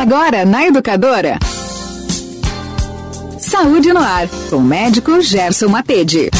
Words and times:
Agora 0.00 0.46
na 0.46 0.66
Educadora. 0.66 1.38
Saúde 3.38 3.92
no 3.92 4.00
ar, 4.00 4.26
com 4.48 4.56
o 4.56 4.62
médico 4.62 5.20
Gerson 5.20 5.68
Matede. 5.68 6.30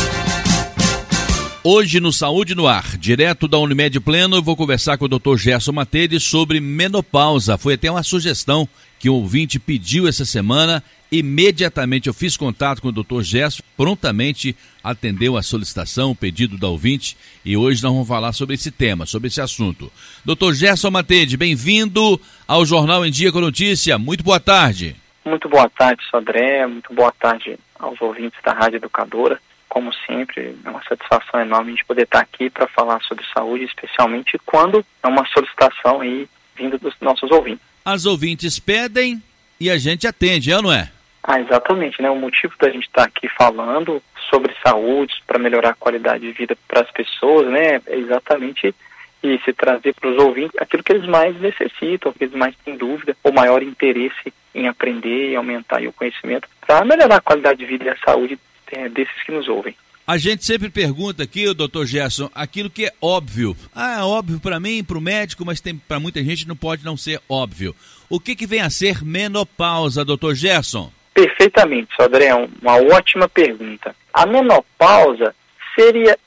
Hoje 1.62 2.00
no 2.00 2.10
Saúde 2.10 2.54
no 2.54 2.66
Ar, 2.66 2.96
direto 2.96 3.46
da 3.46 3.58
Unimed 3.58 4.00
Pleno, 4.00 4.36
eu 4.36 4.42
vou 4.42 4.56
conversar 4.56 4.96
com 4.96 5.04
o 5.04 5.08
Dr. 5.08 5.36
Gerson 5.36 5.72
Matede 5.72 6.18
sobre 6.18 6.58
menopausa. 6.58 7.58
Foi 7.58 7.74
até 7.74 7.90
uma 7.90 8.02
sugestão 8.02 8.66
que 8.98 9.10
o 9.10 9.14
ouvinte 9.16 9.58
pediu 9.58 10.08
essa 10.08 10.24
semana. 10.24 10.82
Imediatamente 11.10 12.06
eu 12.06 12.14
fiz 12.14 12.36
contato 12.36 12.80
com 12.80 12.88
o 12.88 12.92
Dr. 12.92 13.22
Gerson, 13.22 13.62
prontamente 13.76 14.56
atendeu 14.82 15.36
a 15.36 15.42
solicitação, 15.42 16.12
o 16.12 16.16
pedido 16.16 16.56
da 16.56 16.68
ouvinte, 16.68 17.16
e 17.44 17.56
hoje 17.56 17.82
nós 17.82 17.92
vamos 17.92 18.08
falar 18.08 18.32
sobre 18.32 18.54
esse 18.54 18.70
tema, 18.70 19.06
sobre 19.06 19.28
esse 19.28 19.40
assunto. 19.40 19.90
Dr. 20.24 20.52
Gerson 20.52 20.90
Matede, 20.90 21.36
bem-vindo 21.36 22.20
ao 22.46 22.64
Jornal 22.64 23.04
em 23.04 23.10
Dia 23.10 23.32
com 23.32 23.40
Notícia. 23.40 23.98
Muito 23.98 24.22
boa 24.22 24.38
tarde. 24.38 24.94
Muito 25.24 25.48
boa 25.48 25.68
tarde, 25.68 26.02
Sodré. 26.10 26.66
Muito 26.66 26.94
boa 26.94 27.12
tarde 27.12 27.58
aos 27.78 28.00
ouvintes 28.00 28.38
da 28.44 28.52
Rádio 28.52 28.76
Educadora 28.76 29.40
como 29.70 29.92
sempre, 30.04 30.56
é 30.64 30.68
uma 30.68 30.82
satisfação 30.82 31.40
enorme 31.40 31.74
de 31.74 31.84
poder 31.84 32.02
estar 32.02 32.18
aqui 32.18 32.50
para 32.50 32.66
falar 32.66 33.00
sobre 33.02 33.24
saúde, 33.32 33.64
especialmente 33.64 34.36
quando 34.44 34.84
é 35.00 35.06
uma 35.06 35.24
solicitação 35.28 36.00
aí 36.00 36.28
vinda 36.56 36.76
dos 36.76 36.92
nossos 37.00 37.30
ouvintes. 37.30 37.64
As 37.84 38.04
ouvintes 38.04 38.58
pedem 38.58 39.22
e 39.60 39.70
a 39.70 39.78
gente 39.78 40.08
atende, 40.08 40.50
é 40.50 40.56
ou 40.56 40.62
não 40.62 40.72
é? 40.72 40.90
Ah, 41.22 41.40
exatamente, 41.40 42.00
né? 42.00 42.10
O 42.10 42.16
motivo 42.16 42.54
da 42.58 42.70
gente 42.70 42.86
estar 42.86 43.04
aqui 43.04 43.28
falando 43.28 44.02
sobre 44.30 44.54
saúde, 44.62 45.22
para 45.26 45.38
melhorar 45.38 45.70
a 45.70 45.74
qualidade 45.74 46.26
de 46.26 46.32
vida 46.32 46.56
para 46.66 46.80
as 46.82 46.90
pessoas, 46.90 47.46
né? 47.48 47.80
É 47.86 47.96
exatamente 47.96 48.74
e 49.22 49.38
se 49.44 49.52
trazer 49.52 49.94
para 49.94 50.10
os 50.10 50.18
ouvintes 50.18 50.58
aquilo 50.58 50.82
que 50.82 50.92
eles 50.92 51.06
mais 51.06 51.38
necessitam, 51.40 52.12
que 52.12 52.24
eles 52.24 52.34
mais 52.34 52.54
têm 52.64 52.76
dúvida, 52.76 53.14
o 53.22 53.30
maior 53.30 53.62
interesse 53.62 54.32
em 54.54 54.66
aprender 54.66 55.30
e 55.30 55.36
aumentar 55.36 55.82
o 55.82 55.92
conhecimento 55.92 56.48
para 56.66 56.84
melhorar 56.84 57.16
a 57.16 57.20
qualidade 57.20 57.58
de 57.58 57.66
vida 57.66 57.84
e 57.84 57.88
a 57.90 57.96
saúde 57.98 58.38
é, 58.72 58.88
desses 58.88 59.22
que 59.22 59.32
nos 59.32 59.46
ouvem. 59.46 59.76
A 60.06 60.16
gente 60.18 60.44
sempre 60.44 60.70
pergunta 60.70 61.22
aqui, 61.22 61.52
doutor 61.54 61.86
Gerson, 61.86 62.28
aquilo 62.34 62.70
que 62.70 62.86
é 62.86 62.92
óbvio. 63.00 63.56
Ah, 63.72 64.00
é 64.00 64.02
óbvio 64.02 64.40
para 64.40 64.58
mim, 64.58 64.82
para 64.82 64.98
o 64.98 65.00
médico, 65.00 65.44
mas 65.44 65.62
para 65.86 66.00
muita 66.00 66.24
gente 66.24 66.48
não 66.48 66.56
pode 66.56 66.84
não 66.84 66.96
ser 66.96 67.20
óbvio. 67.28 67.76
O 68.08 68.18
que, 68.18 68.34
que 68.34 68.46
vem 68.46 68.60
a 68.60 68.70
ser 68.70 69.04
menopausa, 69.04 70.04
doutor 70.04 70.34
Gerson? 70.34 70.90
Perfeitamente, 71.12 71.94
Sodré, 71.94 72.32
uma 72.34 72.76
ótima 72.76 73.28
pergunta. 73.28 73.94
A 74.12 74.26
menopausa 74.26 75.34
seria 75.74 76.18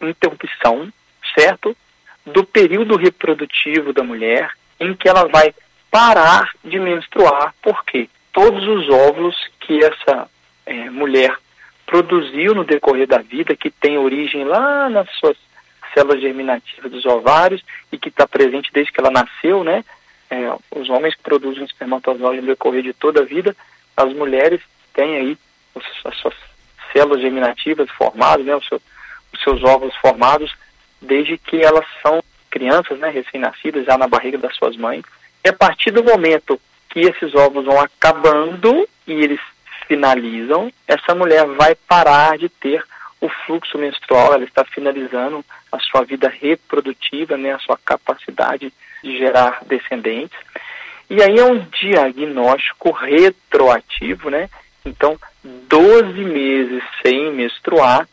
interrupção, 0.00 0.92
certo, 1.34 1.76
do 2.24 2.44
período 2.44 2.96
reprodutivo 2.96 3.92
da 3.92 4.02
mulher 4.02 4.50
em 4.80 4.94
que 4.94 5.08
ela 5.08 5.26
vai 5.28 5.54
parar 5.90 6.50
de 6.64 6.78
menstruar, 6.78 7.54
porque 7.62 8.08
todos 8.32 8.66
os 8.66 8.88
óvulos 8.88 9.36
que 9.60 9.78
essa 9.84 10.28
é, 10.66 10.90
mulher 10.90 11.36
produziu 11.86 12.54
no 12.54 12.64
decorrer 12.64 13.06
da 13.06 13.18
vida, 13.18 13.54
que 13.54 13.70
tem 13.70 13.98
origem 13.98 14.44
lá 14.44 14.88
nas 14.88 15.08
suas 15.16 15.36
células 15.92 16.20
germinativas 16.20 16.90
dos 16.90 17.06
ovários 17.06 17.62
e 17.92 17.98
que 17.98 18.08
está 18.08 18.26
presente 18.26 18.70
desde 18.72 18.92
que 18.92 19.00
ela 19.00 19.10
nasceu, 19.10 19.62
né? 19.62 19.84
É, 20.30 20.52
os 20.74 20.88
homens 20.88 21.14
produzem 21.14 21.64
espermatozoide 21.64 22.40
no 22.40 22.48
decorrer 22.48 22.82
de 22.82 22.92
toda 22.92 23.20
a 23.20 23.24
vida, 23.24 23.54
as 23.96 24.12
mulheres 24.12 24.60
têm 24.92 25.16
aí 25.16 25.38
as 26.04 26.16
suas 26.16 26.34
células 26.92 27.20
germinativas 27.20 27.90
formadas, 27.90 28.44
né? 28.46 28.54
Os, 28.56 28.70
os 28.70 29.42
seus 29.42 29.62
óvulos 29.62 29.96
formados 29.96 30.54
desde 31.00 31.36
que 31.36 31.62
elas 31.62 31.84
são 32.02 32.22
crianças, 32.50 32.98
né? 32.98 33.10
Recém-nascidas, 33.10 33.84
já 33.84 33.98
na 33.98 34.06
barriga 34.06 34.38
das 34.38 34.54
suas 34.56 34.76
mães. 34.76 35.04
E 35.44 35.48
a 35.48 35.52
partir 35.52 35.90
do 35.90 36.04
momento 36.04 36.60
que 36.88 37.00
esses 37.00 37.34
óvulos 37.34 37.66
vão 37.66 37.80
acabando 37.80 38.88
e 39.06 39.12
eles 39.12 39.40
finalizam, 39.86 40.72
essa 40.86 41.14
mulher 41.14 41.44
vai 41.46 41.74
parar 41.74 42.38
de 42.38 42.48
ter 42.48 42.82
o 43.20 43.28
fluxo 43.28 43.78
menstrual, 43.78 44.34
ela 44.34 44.44
está 44.44 44.64
finalizando 44.64 45.44
a 45.72 45.78
sua 45.80 46.02
vida 46.04 46.28
reprodutiva, 46.28 47.36
né, 47.36 47.52
a 47.52 47.58
sua 47.58 47.78
capacidade 47.84 48.72
de 49.02 49.18
gerar 49.18 49.60
descendentes. 49.66 50.38
E 51.08 51.22
aí 51.22 51.38
é 51.38 51.44
um 51.44 51.58
diagnóstico 51.80 52.90
retroativo, 52.90 54.30
né? 54.30 54.48
Então, 54.84 55.18
12 55.42 56.12
meses 56.24 56.82
sem 57.02 57.32
menstruar 57.32 58.08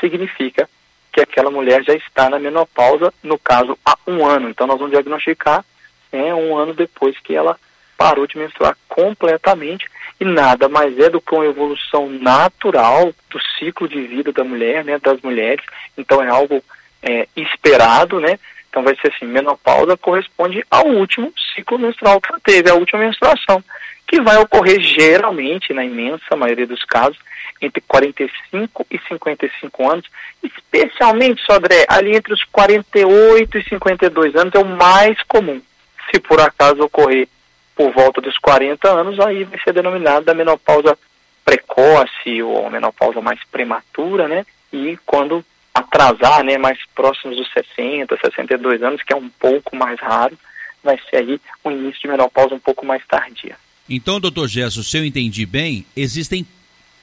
significa 0.00 0.68
que 1.12 1.20
aquela 1.20 1.50
mulher 1.50 1.82
já 1.84 1.94
está 1.94 2.28
na 2.28 2.38
menopausa, 2.38 3.12
no 3.22 3.38
caso, 3.38 3.78
há 3.84 3.96
um 4.06 4.26
ano. 4.26 4.48
Então, 4.48 4.66
nós 4.66 4.76
vamos 4.76 4.92
diagnosticar 4.92 5.64
né, 6.12 6.34
um 6.34 6.56
ano 6.56 6.74
depois 6.74 7.18
que 7.20 7.34
ela 7.34 7.58
parou 7.96 8.26
de 8.26 8.36
menstruar 8.36 8.76
completamente 8.88 9.88
e 10.20 10.24
nada 10.24 10.68
mais 10.68 10.98
é 10.98 11.08
do 11.08 11.20
que 11.20 11.34
uma 11.34 11.44
evolução 11.44 12.08
natural 12.08 13.12
do 13.30 13.40
ciclo 13.58 13.88
de 13.88 14.00
vida 14.06 14.32
da 14.32 14.44
mulher, 14.44 14.84
né, 14.84 14.98
das 14.98 15.20
mulheres. 15.22 15.64
Então 15.96 16.22
é 16.22 16.28
algo 16.28 16.62
é, 17.02 17.28
esperado, 17.36 18.20
né? 18.20 18.38
Então 18.74 18.82
vai 18.82 18.96
ser 18.96 19.12
assim, 19.14 19.26
menopausa 19.26 19.96
corresponde 19.96 20.64
ao 20.68 20.88
último 20.88 21.32
ciclo 21.54 21.78
menstrual 21.78 22.20
que 22.20 22.28
ela 22.28 22.40
teve, 22.42 22.68
a 22.68 22.74
última 22.74 23.02
menstruação, 23.02 23.62
que 24.04 24.20
vai 24.20 24.36
ocorrer 24.38 24.80
geralmente, 24.80 25.72
na 25.72 25.84
imensa 25.84 26.34
maioria 26.34 26.66
dos 26.66 26.82
casos, 26.82 27.16
entre 27.62 27.80
45 27.86 28.84
e 28.90 28.98
55 29.06 29.88
anos, 29.88 30.04
especialmente, 30.42 31.40
Sodré, 31.42 31.86
ali 31.88 32.16
entre 32.16 32.34
os 32.34 32.42
48 32.42 33.58
e 33.58 33.62
52 33.62 34.34
anos 34.34 34.52
é 34.52 34.58
o 34.58 34.64
mais 34.64 35.22
comum. 35.22 35.62
Se 36.10 36.18
por 36.18 36.40
acaso 36.40 36.82
ocorrer 36.82 37.28
por 37.76 37.92
volta 37.92 38.20
dos 38.20 38.36
40 38.38 38.88
anos, 38.90 39.20
aí 39.20 39.44
vai 39.44 39.60
ser 39.60 39.72
denominada 39.72 40.34
menopausa 40.34 40.98
precoce 41.44 42.42
ou 42.42 42.68
menopausa 42.68 43.20
mais 43.20 43.38
prematura, 43.52 44.26
né? 44.26 44.44
E 44.72 44.98
quando 45.06 45.44
atrasar, 45.74 46.44
né, 46.44 46.56
mais 46.56 46.78
próximos 46.94 47.36
dos 47.36 47.52
60, 47.52 48.16
62 48.16 48.82
anos, 48.82 49.02
que 49.02 49.12
é 49.12 49.16
um 49.16 49.28
pouco 49.28 49.74
mais 49.74 49.98
raro, 50.00 50.38
vai 50.82 50.98
ser 51.10 51.16
aí 51.16 51.40
o 51.64 51.70
início 51.70 52.02
de 52.02 52.08
menopausa 52.08 52.54
um 52.54 52.60
pouco 52.60 52.86
mais 52.86 53.04
tardia. 53.06 53.56
Então, 53.88 54.20
doutor 54.20 54.48
Gesso, 54.48 54.84
se 54.84 54.96
eu 54.96 55.04
entendi 55.04 55.44
bem, 55.44 55.84
existem 55.96 56.46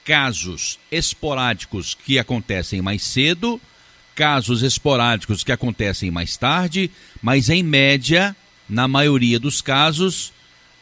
casos 0.04 0.80
esporádicos 0.90 1.94
que 1.94 2.18
acontecem 2.18 2.80
mais 2.80 3.02
cedo, 3.02 3.60
casos 4.14 4.62
esporádicos 4.62 5.44
que 5.44 5.52
acontecem 5.52 6.10
mais 6.10 6.36
tarde, 6.36 6.90
mas 7.20 7.50
em 7.50 7.62
média, 7.62 8.34
na 8.68 8.88
maioria 8.88 9.38
dos 9.38 9.60
casos, 9.60 10.32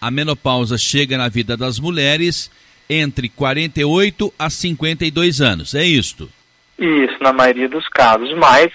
a 0.01 0.11
menopausa 0.11 0.79
chega 0.79 1.19
na 1.19 1.29
vida 1.29 1.57
das 1.57 1.79
mulheres 1.79 2.51
entre 2.89 3.29
48 3.29 4.33
a 4.39 4.49
52 4.49 5.41
anos, 5.41 5.75
é 5.75 5.85
isto? 5.85 6.31
Isso, 6.81 7.23
na 7.23 7.33
maioria 7.33 7.69
dos 7.69 7.87
casos, 7.89 8.33
mas 8.35 8.73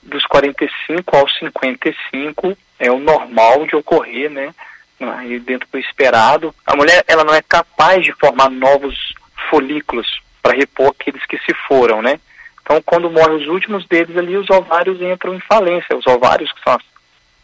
dos 0.00 0.24
45 0.26 1.16
aos 1.16 1.36
55 1.38 2.56
é 2.78 2.90
o 2.90 2.98
normal 2.98 3.66
de 3.66 3.74
ocorrer, 3.74 4.30
né? 4.30 4.54
Aí 5.00 5.40
dentro 5.40 5.68
do 5.70 5.78
esperado. 5.78 6.54
A 6.64 6.76
mulher, 6.76 7.04
ela 7.08 7.24
não 7.24 7.34
é 7.34 7.42
capaz 7.42 8.04
de 8.04 8.12
formar 8.12 8.48
novos 8.48 9.12
folículos 9.50 10.20
para 10.40 10.56
repor 10.56 10.88
aqueles 10.88 11.24
que 11.26 11.36
se 11.38 11.52
foram, 11.66 12.00
né? 12.00 12.20
Então, 12.62 12.80
quando 12.82 13.10
morrem 13.10 13.38
os 13.38 13.48
últimos 13.48 13.86
deles 13.86 14.16
ali, 14.16 14.36
os 14.36 14.48
ovários 14.50 15.02
entram 15.02 15.34
em 15.34 15.40
falência. 15.40 15.96
Os 15.96 16.06
ovários, 16.06 16.52
que 16.52 16.62
são 16.62 16.74
as, 16.74 16.82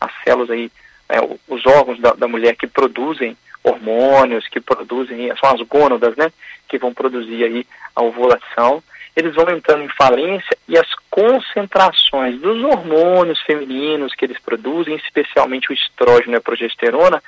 as 0.00 0.12
células 0.22 0.50
aí 0.50 0.70
é, 1.08 1.18
os 1.48 1.66
órgãos 1.66 2.00
da, 2.00 2.12
da, 2.12 2.28
mulher 2.28 2.56
que 2.56 2.66
produzem 2.66 3.36
hormônios, 3.62 4.46
que 4.48 4.60
produzem, 4.60 5.32
são 5.40 5.50
as 5.50 5.60
gônadas, 5.62 6.16
né, 6.16 6.30
que 6.68 6.78
vão 6.78 6.92
produzir 6.92 7.44
aí 7.44 7.66
a 7.96 8.02
ovulação, 8.02 8.82
eles 9.16 9.34
vão 9.34 9.48
entrando 9.50 9.84
em 9.84 9.88
falência 9.88 10.56
e 10.68 10.76
as 10.76 10.88
concentrações 11.10 12.40
dos 12.40 12.62
hormônios 12.64 13.40
femininos 13.42 14.14
que 14.14 14.24
eles 14.24 14.38
produzem, 14.40 14.96
especialmente 14.96 15.70
o 15.70 15.74
estrógeno 15.74 16.32
e 16.32 16.36
a 16.36 16.40
progesterona, 16.40 17.22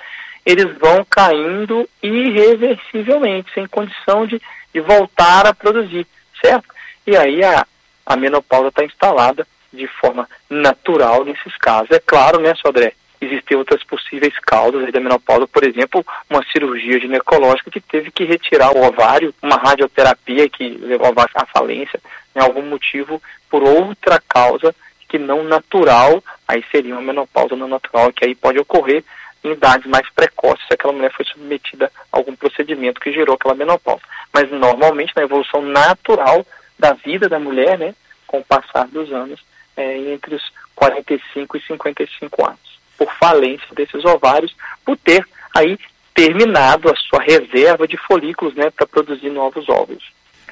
eles 0.45 0.77
vão 0.79 1.05
caindo 1.05 1.89
irreversivelmente, 2.03 3.53
sem 3.53 3.67
condição 3.67 4.27
de, 4.27 4.41
de 4.73 4.81
voltar 4.81 5.47
a 5.47 5.55
produzir, 5.55 6.07
certo? 6.43 6.69
E 7.07 7.17
aí 7.17 7.43
a, 7.45 7.67
a 8.05 8.17
menopausa 8.17 8.69
está 8.69 8.85
instalada 8.85 9.47
de 9.73 9.87
forma 9.87 10.29
natural 10.49 11.25
nesses 11.25 11.57
casos. 11.57 11.91
É 11.91 12.01
claro, 12.01 12.41
né, 12.41 12.55
Sodré, 12.55 12.93
existem 13.21 13.57
outras 13.57 13.83
possíveis 13.85 14.39
causas 14.41 14.93
da 14.93 15.01
menopausa, 15.01 15.47
por 15.47 15.65
exemplo, 15.65 16.05
uma 16.29 16.45
cirurgia 16.53 17.01
ginecológica 17.01 17.71
que 17.71 17.81
teve 17.81 18.11
que 18.11 18.25
retirar 18.25 18.77
o 18.77 18.85
ovário, 18.85 19.35
uma 19.43 19.57
radioterapia 19.57 20.49
que 20.49 20.69
levou 20.69 21.13
à 21.35 21.47
falência, 21.47 22.01
em 22.35 22.41
algum 22.41 22.63
motivo, 22.63 23.23
por 23.49 23.63
outra 23.63 24.23
causa 24.29 24.75
que 25.09 25.19
não 25.19 25.45
natural, 25.45 26.23
aí 26.47 26.65
seria 26.71 26.95
uma 26.95 27.03
menopausa 27.03 27.57
não 27.57 27.69
natural, 27.69 28.13
que 28.13 28.25
aí 28.25 28.35
pode 28.35 28.59
ocorrer 28.59 29.05
em 29.45 29.53
idades 29.53 29.87
mais 29.87 30.09
precoces 30.11 30.67
se 30.67 30.75
aquela 30.75 30.93
mulher 30.93 31.13
foi 31.13 31.25
submetida 31.25 31.91
a 32.13 32.17
algum 32.17 32.35
procedimento 32.35 33.01
que 33.01 33.13
gerou 33.13 33.37
aquela 33.37 33.55
menopausa. 33.55 34.03
Mas 34.33 34.51
normalmente 34.51 35.13
na 35.15 35.23
evolução 35.23 35.63
natural 35.63 36.45
da 36.79 36.93
vida 36.93 37.29
da 37.29 37.39
mulher, 37.39 37.79
né, 37.79 37.95
com 38.27 38.39
o 38.39 38.45
passar 38.45 38.89
dos 38.89 39.13
anos, 39.13 39.41
é, 39.77 39.97
entre 40.13 40.35
os 40.35 40.43
45 40.75 41.57
e 41.57 41.61
55 41.63 42.47
anos 42.47 42.66
por 42.97 43.13
falência 43.15 43.69
desses 43.75 44.05
ovários, 44.05 44.55
por 44.85 44.97
ter 44.97 45.27
aí 45.55 45.79
terminado 46.15 46.91
a 46.91 46.97
sua 46.97 47.23
reserva 47.23 47.87
de 47.87 47.97
folículos, 47.97 48.55
né, 48.55 48.71
para 48.71 48.87
produzir 48.87 49.31
novos 49.31 49.69
óvulos. 49.69 50.05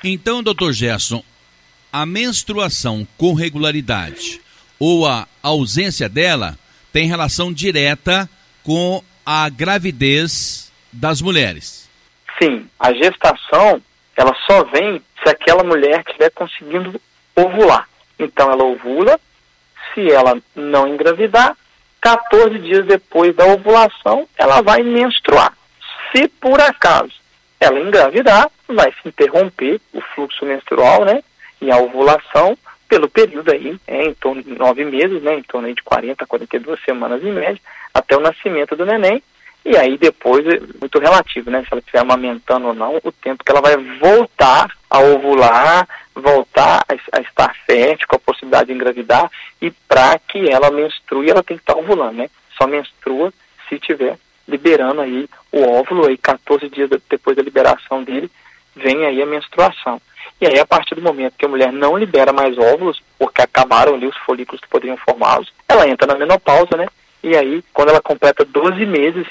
Então, 0.02 0.42
doutor 0.42 0.72
Gerson, 0.72 1.22
a 1.92 2.04
menstruação 2.04 3.06
com 3.16 3.32
regularidade 3.32 4.40
ou 4.78 5.06
a 5.06 5.26
ausência 5.42 6.08
dela 6.08 6.58
tem 6.92 7.06
relação 7.06 7.52
direta 7.52 8.28
com 8.62 9.02
a 9.24 9.48
gravidez 9.48 10.70
das 10.92 11.22
mulheres. 11.22 11.88
Sim, 12.38 12.68
a 12.78 12.92
gestação 12.92 13.80
ela 14.16 14.34
só 14.46 14.64
vem 14.64 15.02
se 15.22 15.28
aquela 15.28 15.64
mulher 15.64 16.04
estiver 16.06 16.30
conseguindo 16.30 17.00
ovular. 17.34 17.88
Então 18.18 18.50
ela 18.50 18.64
ovula, 18.64 19.18
se 19.92 20.10
ela 20.10 20.40
não 20.54 20.86
engravidar, 20.86 21.56
14 22.04 22.58
dias 22.58 22.84
depois 22.84 23.34
da 23.34 23.46
ovulação, 23.46 24.28
ela 24.36 24.60
vai 24.60 24.82
menstruar. 24.82 25.56
Se 26.12 26.28
por 26.28 26.60
acaso 26.60 27.14
ela 27.58 27.80
engravidar, 27.80 28.50
vai 28.68 28.92
se 28.92 29.08
interromper 29.08 29.80
o 29.90 30.02
fluxo 30.02 30.44
menstrual, 30.44 31.06
né? 31.06 31.24
E 31.62 31.70
a 31.72 31.78
ovulação 31.78 32.58
pelo 32.86 33.08
período 33.08 33.50
aí, 33.50 33.78
é, 33.86 34.04
em 34.04 34.12
torno 34.12 34.42
de 34.42 34.50
nove 34.50 34.84
meses, 34.84 35.22
né? 35.22 35.38
Em 35.38 35.42
torno 35.42 35.72
de 35.72 35.82
40 35.82 36.22
a 36.22 36.26
42 36.26 36.78
semanas 36.84 37.24
em 37.24 37.32
média, 37.32 37.60
até 37.94 38.14
o 38.14 38.20
nascimento 38.20 38.76
do 38.76 38.84
neném. 38.84 39.22
E 39.64 39.76
aí 39.76 39.96
depois, 39.96 40.46
é 40.46 40.60
muito 40.78 40.98
relativo, 40.98 41.50
né? 41.50 41.62
Se 41.62 41.68
ela 41.70 41.80
estiver 41.80 42.00
amamentando 42.00 42.68
ou 42.68 42.74
não, 42.74 43.00
o 43.02 43.10
tempo 43.10 43.42
que 43.42 43.50
ela 43.50 43.62
vai 43.62 43.76
voltar 43.76 44.70
a 44.90 44.98
ovular, 45.00 45.88
voltar 46.14 46.84
a, 46.86 47.18
a 47.18 47.20
estar 47.22 47.56
fértil, 47.66 48.06
com 48.06 48.16
a 48.16 48.18
possibilidade 48.18 48.66
de 48.66 48.74
engravidar, 48.74 49.30
e 49.62 49.70
para 49.70 50.18
que 50.18 50.50
ela 50.50 50.70
menstrue, 50.70 51.30
ela 51.30 51.42
tem 51.42 51.56
que 51.56 51.62
estar 51.62 51.76
ovulando, 51.76 52.18
né? 52.18 52.30
Só 52.58 52.66
menstrua 52.66 53.32
se 53.68 53.78
tiver 53.78 54.18
liberando 54.46 55.00
aí 55.00 55.26
o 55.50 55.62
óvulo, 55.62 56.06
aí 56.06 56.18
14 56.18 56.68
dias 56.68 56.90
depois 57.08 57.34
da 57.34 57.42
liberação 57.42 58.02
dele, 58.04 58.30
vem 58.76 59.06
aí 59.06 59.22
a 59.22 59.26
menstruação. 59.26 60.00
E 60.40 60.46
aí, 60.46 60.58
a 60.58 60.66
partir 60.66 60.94
do 60.94 61.02
momento 61.02 61.36
que 61.38 61.44
a 61.46 61.48
mulher 61.48 61.72
não 61.72 61.96
libera 61.96 62.32
mais 62.32 62.58
óvulos, 62.58 63.02
porque 63.18 63.40
acabaram 63.40 63.94
ali 63.94 64.06
os 64.06 64.16
folículos 64.18 64.60
que 64.60 64.68
poderiam 64.68 64.96
formá-los, 64.96 65.52
ela 65.68 65.88
entra 65.88 66.06
na 66.06 66.18
menopausa, 66.18 66.76
né? 66.76 66.86
E 67.22 67.36
aí, 67.36 67.64
quando 67.72 67.88
ela 67.88 68.02
completa 68.02 68.44
12 68.44 68.84
meses 68.84 69.26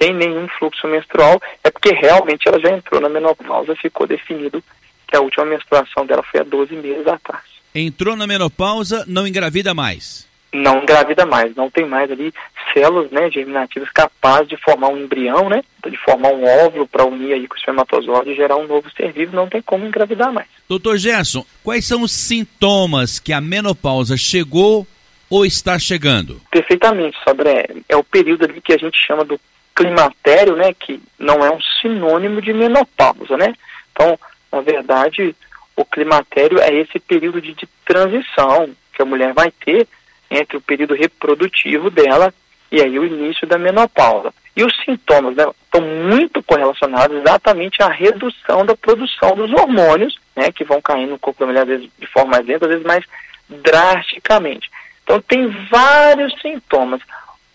sem 0.00 0.14
nenhum 0.14 0.48
fluxo 0.48 0.88
menstrual, 0.88 1.40
é 1.62 1.70
porque 1.70 1.92
realmente 1.92 2.48
ela 2.48 2.58
já 2.58 2.70
entrou 2.70 3.00
na 3.00 3.08
menopausa, 3.08 3.76
ficou 3.76 4.06
definido 4.06 4.62
que 5.06 5.16
a 5.16 5.20
última 5.20 5.44
menstruação 5.44 6.06
dela 6.06 6.22
foi 6.22 6.40
há 6.40 6.44
12 6.44 6.74
meses 6.76 7.06
atrás. 7.06 7.44
Entrou 7.74 8.16
na 8.16 8.26
menopausa, 8.26 9.04
não 9.06 9.26
engravida 9.26 9.74
mais? 9.74 10.28
Não 10.52 10.82
engravida 10.82 11.24
mais, 11.24 11.54
não 11.54 11.70
tem 11.70 11.86
mais 11.86 12.10
ali 12.10 12.32
células 12.74 13.10
né, 13.12 13.30
germinativas 13.30 13.88
capazes 13.90 14.48
de 14.48 14.56
formar 14.56 14.88
um 14.88 14.98
embrião, 14.98 15.48
né, 15.48 15.62
de 15.88 15.96
formar 15.98 16.30
um 16.30 16.44
óvulo 16.44 16.88
para 16.88 17.04
unir 17.04 17.34
aí 17.34 17.46
com 17.46 17.54
o 17.54 17.58
espermatozoide 17.58 18.30
e 18.30 18.34
gerar 18.34 18.56
um 18.56 18.66
novo 18.66 18.90
ser 18.96 19.12
vivo, 19.12 19.36
não 19.36 19.48
tem 19.48 19.62
como 19.62 19.86
engravidar 19.86 20.32
mais. 20.32 20.48
Doutor 20.68 20.96
Gerson, 20.96 21.44
quais 21.62 21.86
são 21.86 22.02
os 22.02 22.10
sintomas 22.10 23.20
que 23.20 23.32
a 23.32 23.40
menopausa 23.40 24.16
chegou 24.16 24.86
ou 25.28 25.46
está 25.46 25.78
chegando? 25.78 26.40
Perfeitamente, 26.50 27.16
Sabré. 27.24 27.68
É 27.88 27.96
o 27.96 28.02
período 28.02 28.44
ali 28.44 28.60
que 28.60 28.72
a 28.72 28.78
gente 28.78 28.98
chama 28.98 29.24
do 29.24 29.38
climatério, 29.74 30.56
né, 30.56 30.72
que 30.72 31.00
não 31.18 31.44
é 31.44 31.50
um 31.50 31.60
sinônimo 31.80 32.40
de 32.40 32.52
menopausa, 32.52 33.36
né? 33.36 33.54
Então, 33.92 34.18
na 34.52 34.60
verdade, 34.60 35.34
o 35.76 35.84
climatério 35.84 36.58
é 36.60 36.72
esse 36.74 36.98
período 36.98 37.40
de, 37.40 37.54
de 37.54 37.68
transição 37.84 38.70
que 38.92 39.02
a 39.02 39.04
mulher 39.04 39.32
vai 39.32 39.50
ter 39.50 39.86
entre 40.30 40.56
o 40.56 40.60
período 40.60 40.94
reprodutivo 40.94 41.90
dela 41.90 42.32
e 42.70 42.80
aí 42.80 42.98
o 42.98 43.04
início 43.04 43.46
da 43.46 43.58
menopausa. 43.58 44.32
E 44.54 44.64
os 44.64 44.76
sintomas 44.84 45.36
né, 45.36 45.44
estão 45.64 45.80
muito 45.80 46.42
correlacionados 46.42 47.16
exatamente 47.16 47.82
à 47.82 47.88
redução 47.88 48.64
da 48.64 48.76
produção 48.76 49.34
dos 49.34 49.52
hormônios, 49.52 50.18
né, 50.36 50.52
que 50.52 50.64
vão 50.64 50.80
caindo 50.80 51.10
no 51.10 51.18
corpo 51.18 51.40
da 51.40 51.46
mulher, 51.46 51.62
às 51.62 51.68
vezes 51.68 51.88
de 51.98 52.06
forma 52.06 52.32
mais 52.32 52.46
lenta, 52.46 52.66
às 52.66 52.70
vezes 52.70 52.86
mais 52.86 53.04
drasticamente. 53.48 54.70
Então 55.02 55.20
tem 55.20 55.48
vários 55.70 56.32
sintomas. 56.40 57.00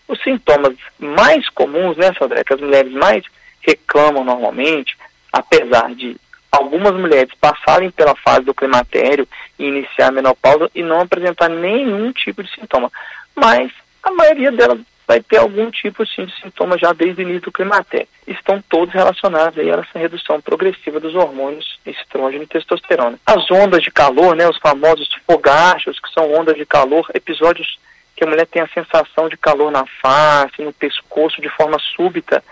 Os 0.08 0.22
sintomas 0.22 0.76
mais 0.98 1.48
comuns, 1.50 1.96
né, 1.96 2.12
Sandra, 2.18 2.44
que 2.44 2.54
as 2.54 2.60
mulheres 2.60 2.92
mais 2.92 3.24
reclamam 3.60 4.24
normalmente, 4.24 4.96
apesar 5.32 5.94
de 5.94 6.16
algumas 6.50 6.94
mulheres 6.94 7.32
passarem 7.40 7.90
pela 7.90 8.14
fase 8.14 8.44
do 8.44 8.54
climatério 8.54 9.28
e 9.58 9.64
iniciar 9.64 10.08
a 10.08 10.12
menopausa 10.12 10.70
e 10.74 10.82
não 10.82 11.00
apresentar 11.00 11.48
nenhum 11.48 12.12
tipo 12.12 12.42
de 12.42 12.50
sintoma. 12.54 12.90
Mas 13.34 13.70
a 14.02 14.10
maioria 14.12 14.52
delas 14.52 14.80
vai 15.06 15.20
ter 15.20 15.36
algum 15.36 15.70
tipo 15.70 16.04
sim, 16.06 16.24
de 16.24 16.34
sintoma 16.40 16.76
já 16.76 16.92
desde 16.92 17.22
o 17.22 17.22
início 17.22 17.42
do 17.42 17.52
climatério. 17.52 18.08
Estão 18.26 18.62
todos 18.68 18.92
relacionados 18.92 19.58
aí 19.58 19.70
a 19.70 19.76
essa 19.76 19.98
redução 19.98 20.40
progressiva 20.40 20.98
dos 20.98 21.14
hormônios 21.14 21.78
estrógeno 21.86 22.42
e 22.42 22.46
testosterona. 22.46 23.18
As 23.24 23.48
ondas 23.50 23.82
de 23.82 23.90
calor, 23.90 24.34
né, 24.34 24.48
os 24.48 24.58
famosos 24.58 25.08
fogachos, 25.26 26.00
que 26.00 26.12
são 26.12 26.32
ondas 26.34 26.56
de 26.56 26.66
calor, 26.66 27.08
episódios 27.14 27.78
que 28.16 28.24
a 28.24 28.26
mulher 28.26 28.46
tem 28.46 28.62
a 28.62 28.68
sensação 28.68 29.28
de 29.28 29.36
calor 29.36 29.70
na 29.70 29.84
face, 30.00 30.62
no 30.62 30.72
pescoço, 30.72 31.40
de 31.40 31.50
forma 31.50 31.78
súbita, 31.94 32.42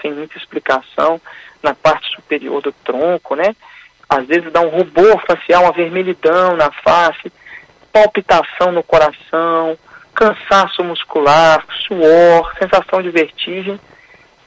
sem 0.00 0.12
muita 0.12 0.36
explicação, 0.36 1.20
na 1.62 1.74
parte 1.74 2.14
superior 2.14 2.60
do 2.60 2.72
tronco, 2.72 3.34
né? 3.34 3.56
Às 4.08 4.26
vezes 4.26 4.52
dá 4.52 4.60
um 4.60 4.68
rubor 4.68 5.22
facial, 5.26 5.62
uma 5.62 5.72
vermelhidão 5.72 6.54
na 6.56 6.70
face, 6.70 7.32
palpitação 7.90 8.70
no 8.70 8.82
coração, 8.82 9.78
cansaço 10.14 10.84
muscular, 10.84 11.64
suor, 11.86 12.52
sensação 12.58 13.02
de 13.02 13.08
vertigem. 13.08 13.80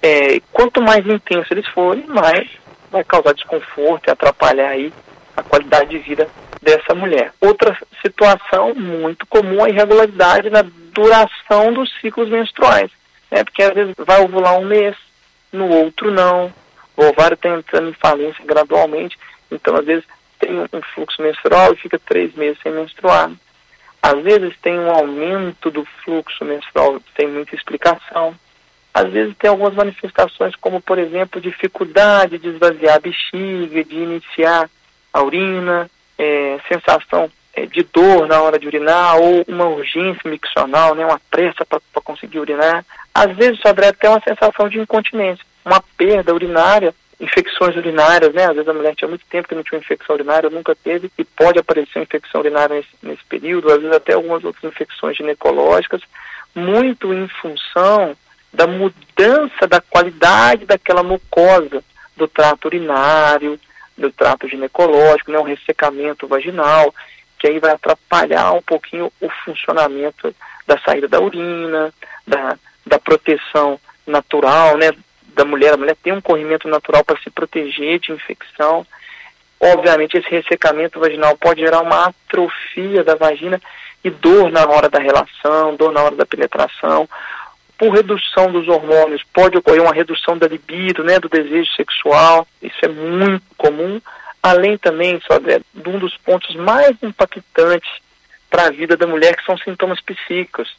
É, 0.01 0.39
quanto 0.51 0.81
mais 0.81 1.05
intenso 1.07 1.47
eles 1.51 1.67
forem, 1.69 2.05
mais 2.05 2.47
vai 2.91 3.03
causar 3.03 3.33
desconforto 3.33 4.07
e 4.07 4.11
atrapalhar 4.11 4.69
aí 4.69 4.93
a 5.35 5.41
qualidade 5.41 5.89
de 5.89 5.97
vida 5.97 6.29
dessa 6.65 6.95
mulher. 6.95 7.31
Outra 7.39 7.77
situação 8.01 8.73
muito 8.73 9.25
comum 9.27 9.61
é 9.61 9.65
a 9.65 9.69
irregularidade 9.69 10.49
na 10.49 10.63
duração 10.91 11.71
dos 11.71 11.93
ciclos 12.01 12.27
menstruais. 12.27 12.89
Né? 13.29 13.43
Porque 13.43 13.61
às 13.61 13.73
vezes 13.73 13.93
vai 13.99 14.19
ovular 14.21 14.57
um 14.57 14.65
mês, 14.65 14.95
no 15.53 15.69
outro 15.69 16.11
não. 16.11 16.51
O 16.97 17.05
ovário 17.05 17.35
está 17.35 17.49
entrando 17.49 17.89
em 17.89 17.93
falência 17.93 18.43
gradualmente, 18.43 19.17
então 19.51 19.75
às 19.75 19.85
vezes 19.85 20.05
tem 20.39 20.59
um 20.59 20.81
fluxo 20.93 21.21
menstrual 21.21 21.73
e 21.73 21.77
fica 21.77 21.99
três 21.99 22.33
meses 22.33 22.57
sem 22.63 22.71
menstruar. 22.71 23.31
Às 24.01 24.19
vezes 24.23 24.55
tem 24.61 24.79
um 24.79 24.89
aumento 24.89 25.69
do 25.69 25.85
fluxo 26.03 26.43
menstrual 26.43 26.99
sem 27.15 27.27
muita 27.27 27.55
explicação. 27.55 28.33
Às 28.91 29.11
vezes 29.11 29.35
tem 29.37 29.49
algumas 29.49 29.73
manifestações, 29.75 30.55
como 30.55 30.81
por 30.81 30.97
exemplo, 30.97 31.39
dificuldade 31.39 32.39
de 32.39 32.49
esvaziar 32.49 32.95
a 32.95 32.99
bexiga, 32.99 33.83
de 33.83 33.95
iniciar 33.95 34.69
a 35.13 35.21
urina, 35.21 35.89
é, 36.17 36.59
sensação 36.67 37.29
é, 37.53 37.65
de 37.65 37.83
dor 37.83 38.27
na 38.27 38.41
hora 38.41 38.59
de 38.59 38.67
urinar 38.67 39.17
ou 39.17 39.43
uma 39.47 39.65
urgência 39.65 40.29
miccional, 40.29 40.95
né, 40.95 41.05
uma 41.05 41.19
pressa 41.29 41.65
para 41.65 41.79
conseguir 42.03 42.39
urinar. 42.39 42.85
Às 43.13 43.35
vezes 43.35 43.59
deve 43.63 43.93
ter 43.93 44.07
uma 44.07 44.21
sensação 44.21 44.67
de 44.67 44.79
incontinência, 44.79 45.45
uma 45.65 45.81
perda 45.97 46.33
urinária 46.33 46.93
infecções 47.19 47.75
urinárias, 47.75 48.33
né? 48.33 48.45
Às 48.45 48.55
vezes 48.55 48.67
a 48.67 48.73
mulher 48.73 48.95
tinha 48.95 49.07
muito 49.07 49.25
tempo 49.29 49.47
que 49.47 49.55
não 49.55 49.63
tinha 49.63 49.79
infecção 49.79 50.15
urinária, 50.15 50.49
nunca 50.49 50.75
teve, 50.75 51.09
e 51.17 51.23
pode 51.23 51.59
aparecer 51.59 52.01
infecção 52.01 52.41
urinária 52.41 52.75
nesse, 52.75 52.89
nesse 53.01 53.23
período, 53.25 53.71
às 53.71 53.81
vezes 53.81 53.95
até 53.95 54.13
algumas 54.13 54.43
outras 54.43 54.63
infecções 54.63 55.17
ginecológicas, 55.17 56.01
muito 56.53 57.13
em 57.13 57.27
função 57.27 58.15
da 58.53 58.67
mudança 58.67 59.67
da 59.67 59.81
qualidade 59.81 60.65
daquela 60.65 61.03
mucosa 61.03 61.83
do 62.15 62.27
trato 62.27 62.65
urinário, 62.65 63.59
do 63.97 64.11
trato 64.11 64.47
ginecológico, 64.47 65.31
né? 65.31 65.39
Um 65.39 65.43
ressecamento 65.43 66.27
vaginal, 66.27 66.93
que 67.39 67.47
aí 67.47 67.59
vai 67.59 67.71
atrapalhar 67.71 68.53
um 68.53 68.61
pouquinho 68.61 69.11
o 69.21 69.29
funcionamento 69.43 70.33
da 70.67 70.77
saída 70.79 71.07
da 71.07 71.19
urina, 71.19 71.93
da, 72.25 72.57
da 72.85 72.99
proteção 72.99 73.79
natural, 74.05 74.77
né, 74.77 74.91
da 75.35 75.45
mulher. 75.45 75.73
A 75.73 75.77
mulher 75.77 75.95
tem 76.01 76.13
um 76.13 76.21
corrimento 76.21 76.67
natural 76.67 77.03
para 77.03 77.19
se 77.21 77.29
proteger 77.29 77.99
de 77.99 78.11
infecção. 78.11 78.85
Obviamente, 79.59 80.17
esse 80.17 80.29
ressecamento 80.29 80.99
vaginal 80.99 81.37
pode 81.37 81.61
gerar 81.61 81.81
uma 81.81 82.07
atrofia 82.07 83.03
da 83.03 83.15
vagina 83.15 83.61
e 84.03 84.09
dor 84.09 84.51
na 84.51 84.65
hora 84.67 84.89
da 84.89 84.99
relação, 84.99 85.75
dor 85.75 85.91
na 85.91 86.03
hora 86.03 86.15
da 86.15 86.25
penetração. 86.25 87.07
Por 87.77 87.93
redução 87.93 88.51
dos 88.51 88.67
hormônios, 88.67 89.21
pode 89.33 89.57
ocorrer 89.57 89.81
uma 89.81 89.93
redução 89.93 90.37
da 90.37 90.47
libido, 90.47 91.03
né, 91.03 91.19
do 91.19 91.27
desejo 91.27 91.69
sexual. 91.73 92.47
Isso 92.61 92.77
é 92.83 92.87
muito 92.87 93.43
comum. 93.57 94.01
Além 94.41 94.77
também, 94.77 95.19
só 95.27 95.39
de 95.39 95.89
um 95.89 95.99
dos 95.99 96.15
pontos 96.17 96.55
mais 96.55 96.95
impactantes 97.01 97.89
para 98.49 98.67
a 98.67 98.71
vida 98.71 98.95
da 98.95 99.07
mulher, 99.07 99.35
que 99.35 99.43
são 99.43 99.57
sintomas 99.57 99.99
psíquicos. 100.01 100.73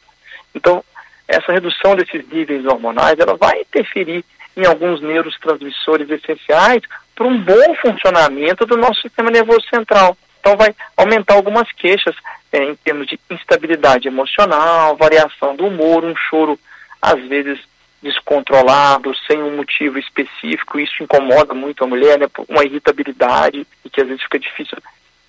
Então, 0.55 0.83
essa 1.29 1.53
redução 1.53 1.97
desses 1.97 2.27
níveis 2.29 2.65
hormonais, 2.65 3.19
ela 3.19 3.37
vai 3.37 3.61
interferir 3.61 4.25
em 4.57 4.65
alguns 4.65 5.03
neurotransmissores 5.03 6.09
essenciais 6.09 6.83
para 7.15 7.27
um 7.27 7.39
bom 7.39 7.75
funcionamento 7.83 8.65
do 8.65 8.77
nosso 8.77 9.03
sistema 9.03 9.31
nervoso 9.31 9.67
central. 9.69 10.17
Então 10.41 10.57
vai 10.57 10.75
aumentar 10.97 11.35
algumas 11.35 11.71
queixas 11.73 12.15
é, 12.53 12.63
em 12.63 12.75
termos 12.77 13.07
de 13.09 13.19
instabilidade 13.31 14.07
emocional, 14.07 14.97
variação 14.97 15.57
do 15.57 15.67
humor, 15.67 16.05
um 16.05 16.15
choro 16.15 16.59
às 17.07 17.21
vezes 17.29 17.61
descontrolado, 18.03 19.15
sem 19.29 19.41
um 19.41 19.57
motivo 19.57 19.97
específico, 19.97 20.81
isso 20.81 21.05
incomoda 21.05 21.55
muito 21.55 21.85
a 21.85 21.87
mulher, 21.87 22.19
né, 22.19 22.27
uma 22.49 22.65
irritabilidade, 22.65 23.65
e 23.85 23.89
que 23.89 24.01
às 24.01 24.09
vezes 24.09 24.25
fica 24.25 24.41
difícil 24.41 24.77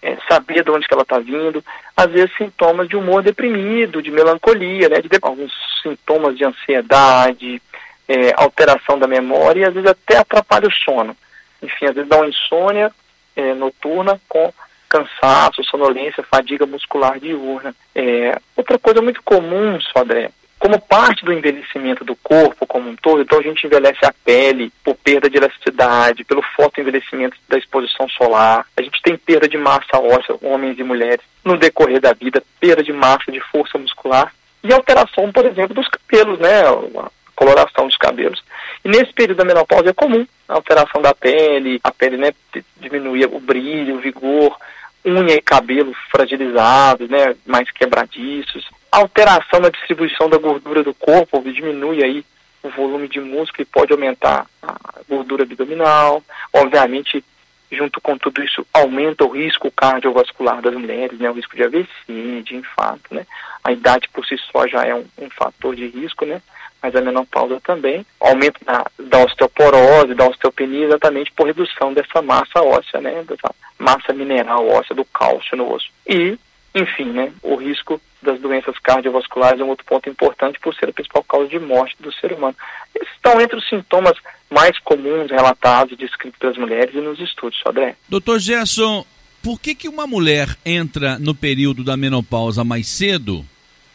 é, 0.02 0.18
saber 0.28 0.64
de 0.64 0.72
onde 0.72 0.88
que 0.88 0.94
ela 0.94 1.04
está 1.04 1.20
vindo, 1.20 1.64
às 1.96 2.10
vezes 2.10 2.36
sintomas 2.36 2.90
de 2.90 2.96
humor 2.96 3.22
deprimido, 3.22 4.02
de 4.02 4.10
melancolia, 4.10 4.90
né, 4.90 5.02
de 5.02 5.10
alguns 5.22 5.54
sintomas 5.84 6.36
de 6.36 6.46
ansiedade, 6.46 7.62
é, 8.08 8.34
alteração 8.36 8.98
da 8.98 9.06
memória, 9.06 9.62
e 9.62 9.66
às 9.66 9.74
vezes 9.76 9.90
até 9.92 10.18
atrapalha 10.18 10.68
o 10.68 10.72
sono. 10.72 11.16
Enfim, 11.62 11.86
às 11.86 11.94
vezes 11.94 12.10
dá 12.10 12.18
uma 12.18 12.28
insônia 12.28 12.92
é, 13.36 13.54
noturna 13.54 14.20
com 14.28 14.52
cansaço, 14.90 15.64
sonolência, 15.64 16.24
fadiga 16.24 16.66
muscular 16.66 17.20
diurna. 17.20 17.76
É, 17.94 18.40
outra 18.56 18.80
coisa 18.80 19.00
muito 19.00 19.22
comum, 19.22 19.80
Sodré, 19.80 20.32
como 20.60 20.80
parte 20.82 21.24
do 21.24 21.32
envelhecimento 21.32 22.04
do 22.04 22.16
corpo 22.16 22.66
como 22.66 22.90
um 22.90 22.96
todo, 22.96 23.22
então 23.22 23.40
a 23.40 23.44
gente 23.44 23.66
envelhece 23.66 24.04
a 24.06 24.14
pele 24.26 24.72
por 24.84 24.96
perda 24.96 25.30
de 25.30 25.38
elasticidade, 25.38 26.24
pelo 26.24 26.42
forte 26.42 26.82
envelhecimento 26.82 27.38
da 27.48 27.58
exposição 27.58 28.10
solar, 28.10 28.66
a 28.76 28.82
gente 28.82 29.02
tem 29.02 29.16
perda 29.18 29.48
de 29.48 29.58
massa 29.58 30.00
óssea, 30.00 30.36
homens 30.42 30.80
e 30.80 30.84
mulheres, 30.84 31.24
no 31.44 31.58
decorrer 31.58 32.02
da 32.02 32.14
vida, 32.14 32.44
perda 32.60 32.84
de 32.84 32.92
massa, 32.92 33.32
de 33.32 33.40
força 33.40 33.78
muscular 33.78 34.34
e 34.64 34.74
alteração, 34.74 35.32
por 35.32 35.46
exemplo, 35.46 35.76
dos 35.76 35.88
cabelos, 35.88 36.40
né, 36.40 36.62
a 36.62 37.10
coloração 37.36 37.88
dos 37.88 37.98
cabelos. 37.98 38.44
E 38.84 38.90
nesse 38.90 39.14
período 39.14 39.38
da 39.38 39.46
menopausa 39.46 39.90
é 39.90 39.94
comum 39.94 40.26
a 40.50 40.56
alteração 40.56 41.02
da 41.02 41.14
pele, 41.14 41.80
a 41.84 41.92
pele 41.92 42.18
né, 42.18 42.32
diminuir 42.78 43.26
o 43.26 43.40
brilho, 43.40 43.96
o 43.96 44.00
vigor, 44.00 44.58
unha 45.06 45.36
e 45.36 45.42
cabelo 45.42 45.94
fragilizados, 46.12 47.10
né, 47.10 47.36
mais 47.46 47.70
quebradiços. 47.72 48.68
Alteração 48.92 49.60
na 49.60 49.70
distribuição 49.70 50.30
da 50.30 50.38
gordura 50.38 50.84
do 50.84 50.94
corpo 50.94 51.42
diminui 51.42 52.04
aí 52.04 52.26
o 52.64 52.70
volume 52.70 53.08
de 53.08 53.20
músculo 53.20 53.62
e 53.62 53.66
pode 53.66 53.92
aumentar 53.92 54.46
a 54.62 55.00
gordura 55.08 55.44
abdominal. 55.44 56.24
Obviamente, 56.54 57.24
junto 57.72 58.02
com 58.02 58.18
tudo 58.18 58.44
isso, 58.44 58.66
aumenta 58.74 59.24
o 59.24 59.30
risco 59.30 59.72
cardiovascular 59.72 60.62
das 60.62 60.74
mulheres, 60.74 61.20
né, 61.20 61.30
o 61.30 61.34
risco 61.34 61.56
de 61.56 61.64
AVC, 61.64 62.42
de 62.44 62.56
infarto, 62.56 63.14
né. 63.14 63.26
A 63.64 63.72
idade 63.72 64.10
por 64.10 64.26
si 64.26 64.38
só 64.52 64.68
já 64.68 64.86
é 64.86 64.96
um, 64.96 65.06
um 65.18 65.30
fator 65.30 65.76
de 65.76 65.88
risco, 65.88 66.26
né 66.26 66.42
mas 66.82 66.96
a 66.96 67.02
menopausa 67.02 67.60
também, 67.62 68.06
aumento 68.20 68.64
da, 68.64 68.86
da 69.00 69.24
osteoporose, 69.26 70.14
da 70.14 70.28
osteopenia, 70.28 70.86
exatamente 70.86 71.32
por 71.32 71.48
redução 71.48 71.94
dessa 71.94 72.22
massa 72.22 72.62
óssea, 72.62 73.02
né, 73.02 73.24
dessa 73.28 73.54
massa 73.78 74.14
mineral 74.14 74.68
óssea, 74.68 74.96
do 74.96 75.04
cálcio 75.06 75.58
no 75.58 75.72
osso. 75.74 75.90
E, 76.08 76.38
enfim, 76.76 77.06
né, 77.06 77.32
o 77.42 77.56
risco 77.56 78.00
das 78.22 78.40
doenças 78.40 78.78
cardiovasculares 78.80 79.60
é 79.60 79.64
um 79.64 79.70
outro 79.70 79.86
ponto 79.86 80.10
importante 80.10 80.60
por 80.60 80.74
ser 80.76 80.90
a 80.90 80.94
principal 80.94 81.24
causa 81.24 81.48
de 81.48 81.60
morte 81.60 81.96
do 82.00 82.12
ser 82.14 82.34
humano. 82.34 82.56
Esses 82.96 83.14
estão 83.14 83.40
entre 83.40 83.58
os 83.58 83.68
sintomas 83.68 84.18
mais 84.50 84.78
comuns 84.80 85.30
relatados 85.30 85.94
e 85.94 85.98
descritos 85.98 86.40
pelas 86.40 86.58
mulheres 86.58 86.94
e 86.96 87.00
nos 87.00 87.20
estudos, 87.20 87.60
Sodré. 87.60 87.96
Doutor 88.10 88.40
Gerson, 88.40 89.06
por 89.44 89.60
que, 89.60 89.76
que 89.76 89.90
uma 89.90 90.08
mulher 90.08 90.56
entra 90.66 91.20
no 91.20 91.36
período 91.36 91.84
da 91.84 91.96
menopausa 91.96 92.64
mais 92.64 92.88
cedo 92.88 93.46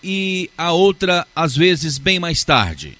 e 0.02 0.50
a 0.56 0.72
outra, 0.72 1.26
às 1.34 1.56
vezes, 1.56 1.98
bem 1.98 2.18
mais 2.18 2.44
tarde? 2.44 2.98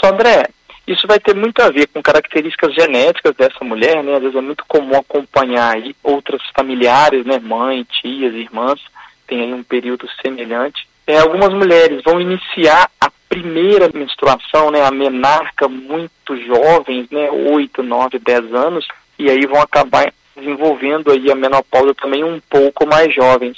Sodré, 0.00 0.48
isso 0.86 1.06
vai 1.06 1.18
ter 1.18 1.34
muito 1.34 1.60
a 1.60 1.70
ver 1.70 1.86
com 1.88 2.02
características 2.02 2.74
genéticas 2.74 3.34
dessa 3.34 3.64
mulher, 3.64 4.02
né? 4.04 4.14
Às 4.14 4.20
vezes 4.20 4.36
é 4.36 4.40
muito 4.40 4.64
comum 4.66 4.96
acompanhar 4.96 5.76
aí 5.76 5.96
outras 6.02 6.42
familiares, 6.54 7.24
né? 7.24 7.38
Mãe, 7.38 7.84
tias, 7.84 8.34
irmãs, 8.34 8.80
tem 9.26 9.42
aí 9.42 9.52
um 9.52 9.62
período 9.62 10.08
semelhante. 10.22 10.86
É, 11.06 11.18
algumas 11.18 11.52
mulheres 11.52 12.02
vão 12.02 12.20
iniciar 12.20 12.90
a 13.00 13.10
primeira 13.28 13.90
menstruação, 13.92 14.70
né? 14.70 14.82
A 14.82 14.90
menarca 14.90 15.68
muito 15.68 16.36
jovens, 16.46 17.08
né? 17.10 17.30
8, 17.30 17.82
9, 17.82 18.18
10 18.18 18.54
anos, 18.54 18.86
e 19.18 19.28
aí 19.30 19.46
vão 19.46 19.60
acabar 19.60 20.12
desenvolvendo 20.36 21.10
aí 21.10 21.30
a 21.30 21.34
menopausa 21.34 21.94
também 21.94 22.24
um 22.24 22.40
pouco 22.48 22.86
mais 22.86 23.14
jovens. 23.14 23.56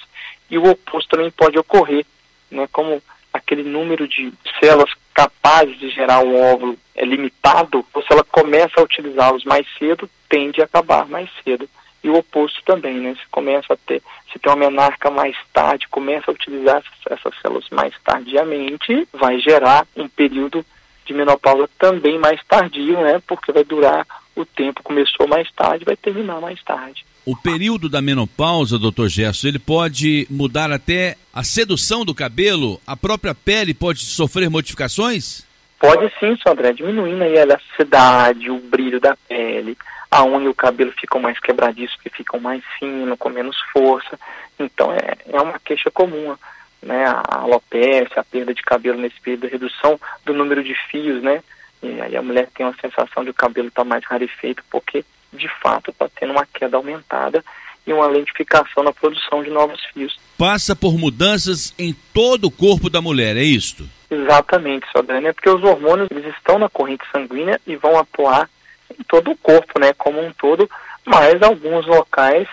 E 0.50 0.58
o 0.58 0.70
oposto 0.70 1.10
também 1.10 1.30
pode 1.30 1.58
ocorrer 1.58 2.04
né, 2.50 2.68
como 2.72 3.02
aquele 3.32 3.62
número 3.62 4.06
de 4.06 4.32
células 4.60 4.90
capazes 5.12 5.78
de 5.78 5.90
gerar 5.90 6.20
um 6.20 6.40
óvulo 6.40 6.78
é 6.94 7.04
limitado, 7.04 7.84
ou 7.92 8.02
se 8.02 8.12
ela 8.12 8.24
começa 8.24 8.72
a 8.80 8.82
utilizá-los 8.82 9.44
mais 9.44 9.66
cedo, 9.78 10.08
tende 10.28 10.60
a 10.60 10.64
acabar 10.64 11.06
mais 11.06 11.28
cedo. 11.44 11.68
E 12.06 12.08
o 12.08 12.14
oposto 12.14 12.62
também, 12.64 13.00
né? 13.00 13.16
Se 13.20 13.28
começa 13.32 13.72
a 13.72 13.76
ter, 13.76 14.00
se 14.32 14.38
tem 14.38 14.52
uma 14.52 14.70
menarca 14.70 15.10
mais 15.10 15.36
tarde, 15.52 15.88
começa 15.88 16.30
a 16.30 16.34
utilizar 16.34 16.76
essas, 16.76 17.18
essas 17.18 17.40
células 17.42 17.68
mais 17.72 17.92
tardiamente, 18.04 19.08
vai 19.12 19.40
gerar 19.40 19.84
um 19.96 20.06
período 20.06 20.64
de 21.04 21.12
menopausa 21.12 21.68
também 21.76 22.16
mais 22.16 22.40
tardio, 22.46 23.00
né? 23.00 23.20
Porque 23.26 23.50
vai 23.50 23.64
durar 23.64 24.06
o 24.36 24.44
tempo, 24.44 24.84
começou 24.84 25.26
mais 25.26 25.50
tarde, 25.50 25.84
vai 25.84 25.96
terminar 25.96 26.40
mais 26.40 26.62
tarde. 26.62 27.04
O 27.24 27.34
período 27.34 27.88
da 27.88 28.00
menopausa, 28.00 28.78
doutor 28.78 29.08
Gerson, 29.08 29.48
ele 29.48 29.58
pode 29.58 30.28
mudar 30.30 30.70
até 30.70 31.16
a 31.34 31.42
sedução 31.42 32.04
do 32.04 32.14
cabelo? 32.14 32.80
A 32.86 32.96
própria 32.96 33.34
pele 33.34 33.74
pode 33.74 34.04
sofrer 34.04 34.48
modificações? 34.48 35.45
Pode 35.78 36.12
sim, 36.18 36.36
Sandré, 36.42 36.72
diminuindo 36.72 37.22
aí 37.22 37.38
a 37.38 37.42
elasticidade, 37.42 38.50
o 38.50 38.58
brilho 38.58 38.98
da 38.98 39.16
pele, 39.28 39.76
a 40.10 40.24
unha 40.24 40.46
e 40.46 40.48
o 40.48 40.54
cabelo 40.54 40.92
ficam 40.92 41.20
mais 41.20 41.38
quebradiços, 41.38 41.98
que 42.02 42.08
ficam 42.08 42.40
mais 42.40 42.62
finos, 42.78 43.18
com 43.18 43.28
menos 43.28 43.56
força. 43.72 44.18
Então 44.58 44.92
é, 44.92 45.16
é 45.30 45.40
uma 45.40 45.58
queixa 45.58 45.90
comum, 45.90 46.34
né? 46.82 47.04
A 47.06 47.40
alopecia, 47.42 48.08
a 48.16 48.24
perda 48.24 48.54
de 48.54 48.62
cabelo 48.62 48.98
nesse 48.98 49.20
período, 49.20 49.46
a 49.46 49.50
redução 49.50 50.00
do 50.24 50.32
número 50.32 50.64
de 50.64 50.74
fios, 50.90 51.22
né? 51.22 51.42
E 51.82 52.00
aí 52.00 52.16
a 52.16 52.22
mulher 52.22 52.48
tem 52.54 52.64
uma 52.64 52.74
sensação 52.80 53.22
de 53.22 53.30
o 53.30 53.34
cabelo 53.34 53.68
estar 53.68 53.82
tá 53.82 53.88
mais 53.88 54.04
rarefeito, 54.04 54.62
porque 54.70 55.04
de 55.32 55.48
fato 55.60 55.90
está 55.90 56.08
tendo 56.08 56.32
uma 56.32 56.46
queda 56.46 56.76
aumentada 56.76 57.44
e 57.86 57.92
uma 57.92 58.06
lentificação 58.06 58.82
na 58.82 58.92
produção 58.92 59.42
de 59.42 59.50
novos 59.50 59.80
fios. 59.92 60.18
Passa 60.38 60.74
por 60.74 60.98
mudanças 60.98 61.74
em 61.78 61.94
todo 62.12 62.46
o 62.46 62.50
corpo 62.50 62.88
da 62.88 63.00
mulher, 63.00 63.36
é 63.36 63.42
isto? 63.42 63.88
Exatamente, 64.10 64.86
Sodrânia, 64.92 65.34
porque 65.34 65.50
os 65.50 65.62
hormônios 65.62 66.08
eles 66.10 66.26
estão 66.36 66.58
na 66.58 66.68
corrente 66.68 67.04
sanguínea 67.10 67.60
e 67.66 67.76
vão 67.76 67.98
atuar 67.98 68.48
em 68.90 69.02
todo 69.04 69.32
o 69.32 69.36
corpo, 69.36 69.80
né, 69.80 69.92
como 69.94 70.24
um 70.24 70.32
todo, 70.32 70.70
mas 71.04 71.42
alguns 71.42 71.86
locais 71.86 72.46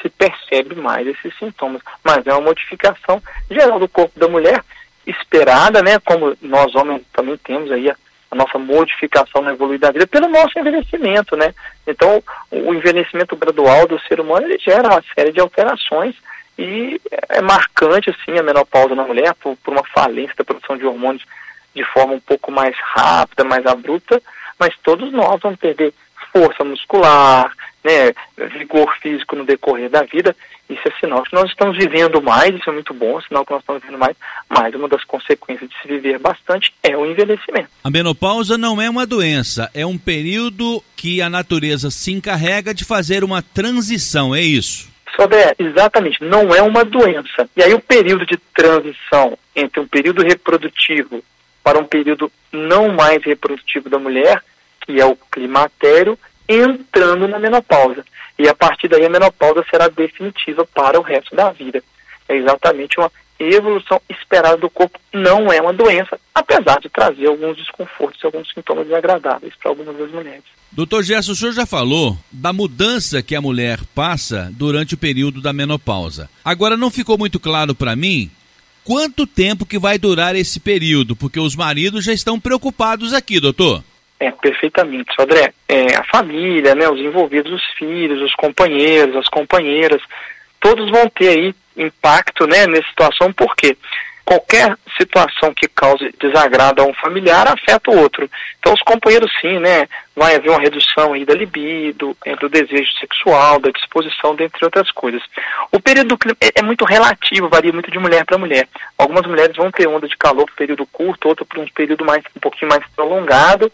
se 0.00 0.08
percebe 0.08 0.74
mais 0.76 1.06
esses 1.06 1.36
sintomas. 1.36 1.82
Mas 2.04 2.26
é 2.26 2.32
uma 2.32 2.40
modificação 2.40 3.20
geral 3.50 3.78
do 3.78 3.88
corpo 3.88 4.18
da 4.18 4.28
mulher 4.28 4.64
esperada, 5.06 5.82
né, 5.82 5.98
como 5.98 6.36
nós 6.40 6.74
homens 6.74 7.02
também 7.12 7.36
temos 7.38 7.72
aí 7.72 7.90
a 7.90 7.96
a 8.30 8.36
nossa 8.36 8.58
modificação 8.58 9.42
na 9.42 9.52
evoluir 9.52 9.80
da 9.80 9.90
vida 9.90 10.06
pelo 10.06 10.28
nosso 10.28 10.56
envelhecimento, 10.58 11.36
né? 11.36 11.52
Então, 11.86 12.22
o 12.50 12.72
envelhecimento 12.72 13.36
gradual 13.36 13.88
do 13.88 14.00
ser 14.02 14.20
humano 14.20 14.46
ele 14.46 14.58
gera 14.58 14.88
uma 14.88 15.02
série 15.14 15.32
de 15.32 15.40
alterações 15.40 16.14
e 16.60 17.00
é 17.30 17.40
marcante 17.40 18.10
assim 18.10 18.38
a 18.38 18.42
menopausa 18.42 18.94
na 18.94 19.04
mulher 19.04 19.34
por, 19.34 19.56
por 19.56 19.72
uma 19.72 19.84
falência 19.84 20.34
da 20.36 20.44
produção 20.44 20.76
de 20.76 20.84
hormônios 20.84 21.24
de 21.74 21.82
forma 21.84 22.12
um 22.12 22.20
pouco 22.20 22.52
mais 22.52 22.76
rápida, 22.78 23.44
mais 23.44 23.64
abrupta, 23.64 24.20
mas 24.58 24.76
todos 24.82 25.10
nós 25.10 25.40
vamos 25.40 25.58
perder 25.58 25.94
força 26.30 26.62
muscular, 26.62 27.50
né, 27.82 28.12
vigor 28.58 28.94
físico 29.00 29.34
no 29.34 29.44
decorrer 29.44 29.88
da 29.88 30.02
vida, 30.02 30.36
isso 30.68 30.82
é 30.86 31.00
sinal 31.00 31.22
que 31.22 31.32
nós 31.32 31.48
estamos 31.48 31.78
vivendo 31.78 32.20
mais, 32.20 32.54
isso 32.54 32.68
é 32.68 32.72
muito 32.72 32.92
bom, 32.92 33.18
sinal 33.22 33.44
que 33.44 33.52
nós 33.52 33.62
estamos 33.62 33.80
vivendo 33.80 33.98
mais, 33.98 34.16
mas 34.48 34.74
uma 34.74 34.86
das 34.86 35.02
consequências 35.04 35.70
de 35.70 35.74
se 35.80 35.88
viver 35.88 36.18
bastante 36.18 36.74
é 36.82 36.94
o 36.94 37.06
envelhecimento. 37.06 37.70
A 37.82 37.90
menopausa 37.90 38.58
não 38.58 38.82
é 38.82 38.90
uma 38.90 39.06
doença, 39.06 39.70
é 39.72 39.86
um 39.86 39.96
período 39.96 40.84
que 40.94 41.22
a 41.22 41.30
natureza 41.30 41.90
se 41.90 42.12
encarrega 42.12 42.74
de 42.74 42.84
fazer 42.84 43.24
uma 43.24 43.40
transição, 43.40 44.34
é 44.34 44.42
isso? 44.42 44.89
Sober, 45.20 45.54
exatamente, 45.58 46.24
não 46.24 46.54
é 46.54 46.62
uma 46.62 46.82
doença. 46.82 47.46
E 47.54 47.62
aí 47.62 47.74
o 47.74 47.80
período 47.80 48.24
de 48.24 48.38
transição 48.54 49.36
entre 49.54 49.78
um 49.78 49.86
período 49.86 50.22
reprodutivo 50.22 51.22
para 51.62 51.78
um 51.78 51.84
período 51.84 52.32
não 52.50 52.88
mais 52.88 53.22
reprodutivo 53.22 53.90
da 53.90 53.98
mulher, 53.98 54.42
que 54.80 54.98
é 54.98 55.04
o 55.04 55.14
climatério, 55.30 56.18
entrando 56.48 57.28
na 57.28 57.38
menopausa. 57.38 58.02
E 58.38 58.48
a 58.48 58.54
partir 58.54 58.88
daí 58.88 59.04
a 59.04 59.10
menopausa 59.10 59.62
será 59.70 59.88
definitiva 59.88 60.66
para 60.74 60.98
o 60.98 61.02
resto 61.02 61.36
da 61.36 61.52
vida. 61.52 61.82
É 62.26 62.36
exatamente 62.36 62.98
uma 62.98 63.12
evolução 63.44 64.00
esperada 64.08 64.56
do 64.56 64.68
corpo, 64.68 64.98
não 65.12 65.52
é 65.52 65.60
uma 65.60 65.72
doença, 65.72 66.18
apesar 66.34 66.78
de 66.80 66.88
trazer 66.88 67.26
alguns 67.26 67.56
desconfortos 67.56 68.22
e 68.22 68.26
alguns 68.26 68.52
sintomas 68.52 68.86
desagradáveis 68.86 69.54
para 69.56 69.70
algumas 69.70 69.96
das 69.96 70.10
mulheres. 70.10 70.44
Doutor 70.72 71.02
Gerson, 71.02 71.32
o 71.32 71.36
senhor 71.36 71.52
já 71.52 71.66
falou 71.66 72.16
da 72.30 72.52
mudança 72.52 73.22
que 73.22 73.34
a 73.34 73.40
mulher 73.40 73.80
passa 73.94 74.50
durante 74.52 74.94
o 74.94 74.98
período 74.98 75.40
da 75.40 75.52
menopausa. 75.52 76.30
Agora 76.44 76.76
não 76.76 76.90
ficou 76.90 77.18
muito 77.18 77.40
claro 77.40 77.74
para 77.74 77.96
mim 77.96 78.30
quanto 78.84 79.26
tempo 79.26 79.66
que 79.66 79.78
vai 79.78 79.98
durar 79.98 80.36
esse 80.36 80.60
período, 80.60 81.16
porque 81.16 81.40
os 81.40 81.56
maridos 81.56 82.04
já 82.04 82.12
estão 82.12 82.38
preocupados 82.38 83.12
aqui, 83.12 83.40
doutor. 83.40 83.82
É, 84.18 84.30
perfeitamente, 84.30 85.14
Sodré. 85.14 85.52
É, 85.68 85.96
a 85.96 86.04
família, 86.04 86.74
né, 86.74 86.88
os 86.88 87.00
envolvidos, 87.00 87.52
os 87.52 87.64
filhos, 87.78 88.20
os 88.22 88.34
companheiros, 88.34 89.16
as 89.16 89.28
companheiras, 89.28 90.02
todos 90.60 90.90
vão 90.90 91.08
ter 91.08 91.28
aí 91.28 91.54
impacto 91.82 92.46
né, 92.46 92.66
nessa 92.66 92.88
situação, 92.88 93.32
porque 93.32 93.76
qualquer 94.30 94.76
situação 94.96 95.52
que 95.52 95.66
cause 95.66 96.14
desagrado 96.20 96.80
a 96.80 96.86
um 96.86 96.94
familiar 96.94 97.48
afeta 97.48 97.90
o 97.90 97.98
outro. 97.98 98.30
Então 98.60 98.72
os 98.72 98.82
companheiros 98.82 99.28
sim, 99.40 99.58
né? 99.58 99.88
Vai 100.14 100.36
haver 100.36 100.50
uma 100.50 100.60
redução 100.60 101.14
aí 101.14 101.24
da 101.24 101.34
libido, 101.34 102.16
do 102.38 102.48
desejo 102.48 102.92
sexual, 103.00 103.58
da 103.58 103.70
disposição, 103.70 104.36
dentre 104.36 104.64
outras 104.64 104.88
coisas. 104.92 105.20
O 105.72 105.80
período 105.80 106.16
é, 106.40 106.60
é 106.60 106.62
muito 106.62 106.84
relativo, 106.84 107.48
varia 107.48 107.72
muito 107.72 107.90
de 107.90 107.98
mulher 107.98 108.24
para 108.24 108.38
mulher. 108.38 108.68
Algumas 108.96 109.26
mulheres 109.26 109.56
vão 109.56 109.70
ter 109.72 109.88
onda 109.88 110.06
de 110.06 110.16
calor 110.16 110.46
por 110.46 110.54
período 110.54 110.86
curto, 110.86 111.28
outras 111.28 111.48
por 111.48 111.58
um 111.58 111.66
período 111.66 112.04
mais 112.04 112.22
um 112.36 112.40
pouquinho 112.40 112.70
mais 112.70 112.84
prolongado 112.94 113.72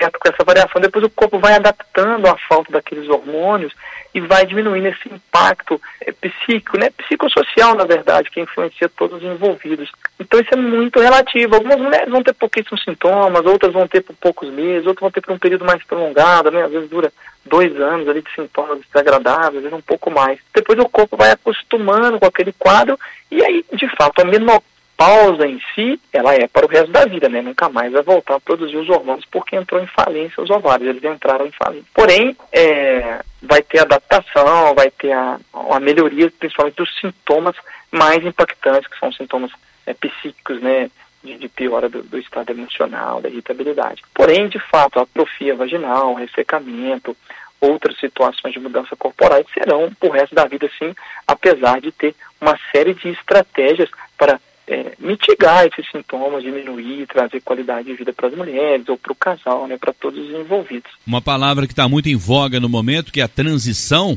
certo 0.00 0.18
com 0.18 0.28
essa 0.28 0.44
variação. 0.44 0.80
Depois 0.80 1.04
o 1.04 1.10
corpo 1.10 1.38
vai 1.38 1.54
adaptando 1.54 2.26
à 2.26 2.36
falta 2.48 2.72
daqueles 2.72 3.08
hormônios 3.08 3.72
e 4.14 4.20
vai 4.20 4.46
diminuindo 4.46 4.88
esse 4.88 5.12
impacto 5.12 5.80
é, 6.00 6.10
psíquico, 6.12 6.78
né, 6.78 6.90
psicossocial, 6.90 7.74
na 7.76 7.84
verdade, 7.84 8.30
que 8.30 8.40
influencia 8.40 8.88
todos 8.88 9.22
os 9.22 9.22
envolvidos. 9.22 9.90
Então 10.18 10.40
isso 10.40 10.52
é 10.52 10.56
muito 10.56 10.98
relativo. 10.98 11.54
Algumas 11.54 11.78
mulheres 11.78 12.10
vão 12.10 12.22
ter 12.22 12.32
pouquíssimos 12.32 12.82
sintomas, 12.82 13.44
outras 13.44 13.72
vão 13.72 13.86
ter 13.86 14.00
por 14.00 14.16
poucos 14.16 14.50
meses, 14.50 14.86
outras 14.86 15.02
vão 15.02 15.10
ter 15.10 15.20
por 15.20 15.34
um 15.34 15.38
período 15.38 15.64
mais 15.64 15.82
prolongado, 15.84 16.50
né, 16.50 16.62
às 16.62 16.72
vezes 16.72 16.88
dura 16.88 17.12
dois 17.44 17.74
anos 17.80 18.08
ali 18.08 18.22
de 18.22 18.34
sintomas 18.34 18.80
desagradáveis, 18.80 19.72
um 19.72 19.80
pouco 19.80 20.10
mais. 20.10 20.38
Depois 20.54 20.78
o 20.78 20.88
corpo 20.88 21.16
vai 21.16 21.30
acostumando 21.30 22.18
com 22.18 22.26
aquele 22.26 22.52
quadro 22.52 22.98
e 23.30 23.44
aí, 23.44 23.64
de 23.72 23.88
fato, 23.96 24.20
a 24.20 24.24
menopausa 24.24 24.69
pausa 25.00 25.46
em 25.46 25.58
si, 25.74 25.98
ela 26.12 26.34
é 26.34 26.46
para 26.46 26.66
o 26.66 26.68
resto 26.68 26.92
da 26.92 27.06
vida, 27.06 27.26
né? 27.26 27.40
Nunca 27.40 27.70
mais 27.70 27.90
vai 27.90 28.02
voltar 28.02 28.34
a 28.34 28.40
produzir 28.40 28.76
os 28.76 28.90
hormônios 28.90 29.24
porque 29.30 29.56
entrou 29.56 29.82
em 29.82 29.86
falência 29.86 30.42
os 30.42 30.50
ovários, 30.50 30.90
eles 30.90 31.02
entraram 31.02 31.46
em 31.46 31.50
falência. 31.52 31.86
Porém, 31.94 32.36
é, 32.52 33.20
vai 33.40 33.62
ter 33.62 33.78
adaptação, 33.78 34.74
vai 34.74 34.90
ter 34.90 35.12
a, 35.12 35.40
a 35.70 35.80
melhoria, 35.80 36.30
principalmente 36.38 36.76
dos 36.76 36.94
sintomas 37.00 37.56
mais 37.90 38.22
impactantes, 38.26 38.88
que 38.88 38.98
são 38.98 39.10
sintomas 39.10 39.50
é, 39.86 39.94
psíquicos, 39.94 40.60
né? 40.60 40.90
De, 41.24 41.36
de 41.36 41.48
piora 41.48 41.88
do, 41.88 42.02
do, 42.02 42.18
estado 42.18 42.50
emocional, 42.50 43.22
da 43.22 43.28
irritabilidade. 43.28 44.02
Porém, 44.14 44.48
de 44.48 44.58
fato, 44.58 44.98
a 44.98 45.02
atrofia 45.02 45.54
vaginal, 45.54 46.14
ressecamento, 46.14 47.16
outras 47.58 47.98
situações 47.98 48.52
de 48.52 48.60
mudança 48.60 48.96
corporal 48.96 49.42
serão 49.52 49.90
por 49.98 50.12
resto 50.12 50.34
da 50.34 50.46
vida, 50.46 50.70
sim, 50.78 50.94
apesar 51.26 51.80
de 51.80 51.92
ter 51.92 52.14
uma 52.40 52.58
série 52.72 52.94
de 52.94 53.10
estratégias 53.10 53.90
para 54.16 54.40
é, 54.70 54.92
mitigar 55.00 55.66
esses 55.66 55.90
sintomas, 55.90 56.44
diminuir, 56.44 57.04
trazer 57.08 57.40
qualidade 57.40 57.88
de 57.88 57.94
vida 57.94 58.12
para 58.12 58.28
as 58.28 58.34
mulheres 58.36 58.88
ou 58.88 58.96
para 58.96 59.12
o 59.12 59.16
casal, 59.16 59.66
né, 59.66 59.76
para 59.76 59.92
todos 59.92 60.18
os 60.18 60.30
envolvidos. 60.30 60.90
Uma 61.04 61.20
palavra 61.20 61.66
que 61.66 61.72
está 61.72 61.88
muito 61.88 62.08
em 62.08 62.14
voga 62.14 62.60
no 62.60 62.68
momento, 62.68 63.12
que 63.12 63.20
é 63.20 63.24
a 63.24 63.28
transição. 63.28 64.16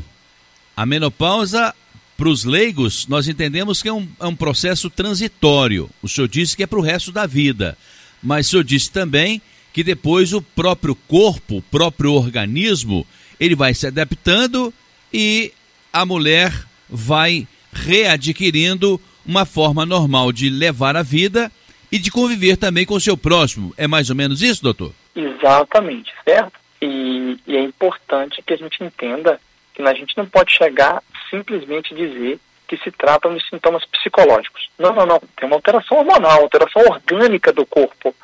A 0.76 0.86
menopausa, 0.86 1.74
para 2.16 2.28
os 2.28 2.44
leigos, 2.44 3.08
nós 3.08 3.26
entendemos 3.26 3.82
que 3.82 3.88
é 3.88 3.92
um, 3.92 4.08
é 4.20 4.26
um 4.26 4.36
processo 4.36 4.88
transitório. 4.88 5.90
O 6.00 6.08
senhor 6.08 6.28
disse 6.28 6.56
que 6.56 6.62
é 6.62 6.66
para 6.68 6.78
o 6.78 6.82
resto 6.82 7.10
da 7.10 7.26
vida, 7.26 7.76
mas 8.22 8.46
o 8.46 8.50
senhor 8.50 8.64
disse 8.64 8.92
também 8.92 9.42
que 9.72 9.82
depois 9.82 10.32
o 10.32 10.40
próprio 10.40 10.94
corpo, 10.94 11.56
o 11.56 11.62
próprio 11.62 12.12
organismo, 12.12 13.04
ele 13.40 13.56
vai 13.56 13.74
se 13.74 13.88
adaptando 13.88 14.72
e 15.12 15.52
a 15.92 16.06
mulher 16.06 16.52
vai 16.88 17.48
readquirindo 17.72 19.00
uma 19.26 19.44
forma 19.44 19.86
normal 19.86 20.32
de 20.32 20.50
levar 20.50 20.96
a 20.96 21.02
vida 21.02 21.50
e 21.90 21.98
de 21.98 22.10
conviver 22.10 22.56
também 22.56 22.84
com 22.84 22.94
o 22.94 23.00
seu 23.00 23.16
próximo. 23.16 23.72
É 23.76 23.86
mais 23.86 24.10
ou 24.10 24.16
menos 24.16 24.42
isso, 24.42 24.62
doutor? 24.62 24.92
Exatamente, 25.14 26.12
certo? 26.24 26.58
E, 26.82 27.38
e 27.46 27.56
é 27.56 27.62
importante 27.62 28.42
que 28.42 28.52
a 28.52 28.56
gente 28.56 28.82
entenda 28.82 29.40
que 29.72 29.82
a 29.82 29.94
gente 29.94 30.16
não 30.16 30.26
pode 30.26 30.52
chegar 30.52 31.02
simplesmente 31.30 31.94
dizer 31.94 32.38
que 32.66 32.76
se 32.78 32.90
tratam 32.90 33.34
de 33.34 33.46
sintomas 33.48 33.84
psicológicos. 33.86 34.68
Não, 34.78 34.92
não, 34.94 35.06
não. 35.06 35.20
Tem 35.36 35.46
uma 35.46 35.56
alteração 35.56 35.98
hormonal, 35.98 36.42
alteração 36.42 36.82
orgânica 36.82 37.52
do 37.52 37.66
corpo, 37.66 38.14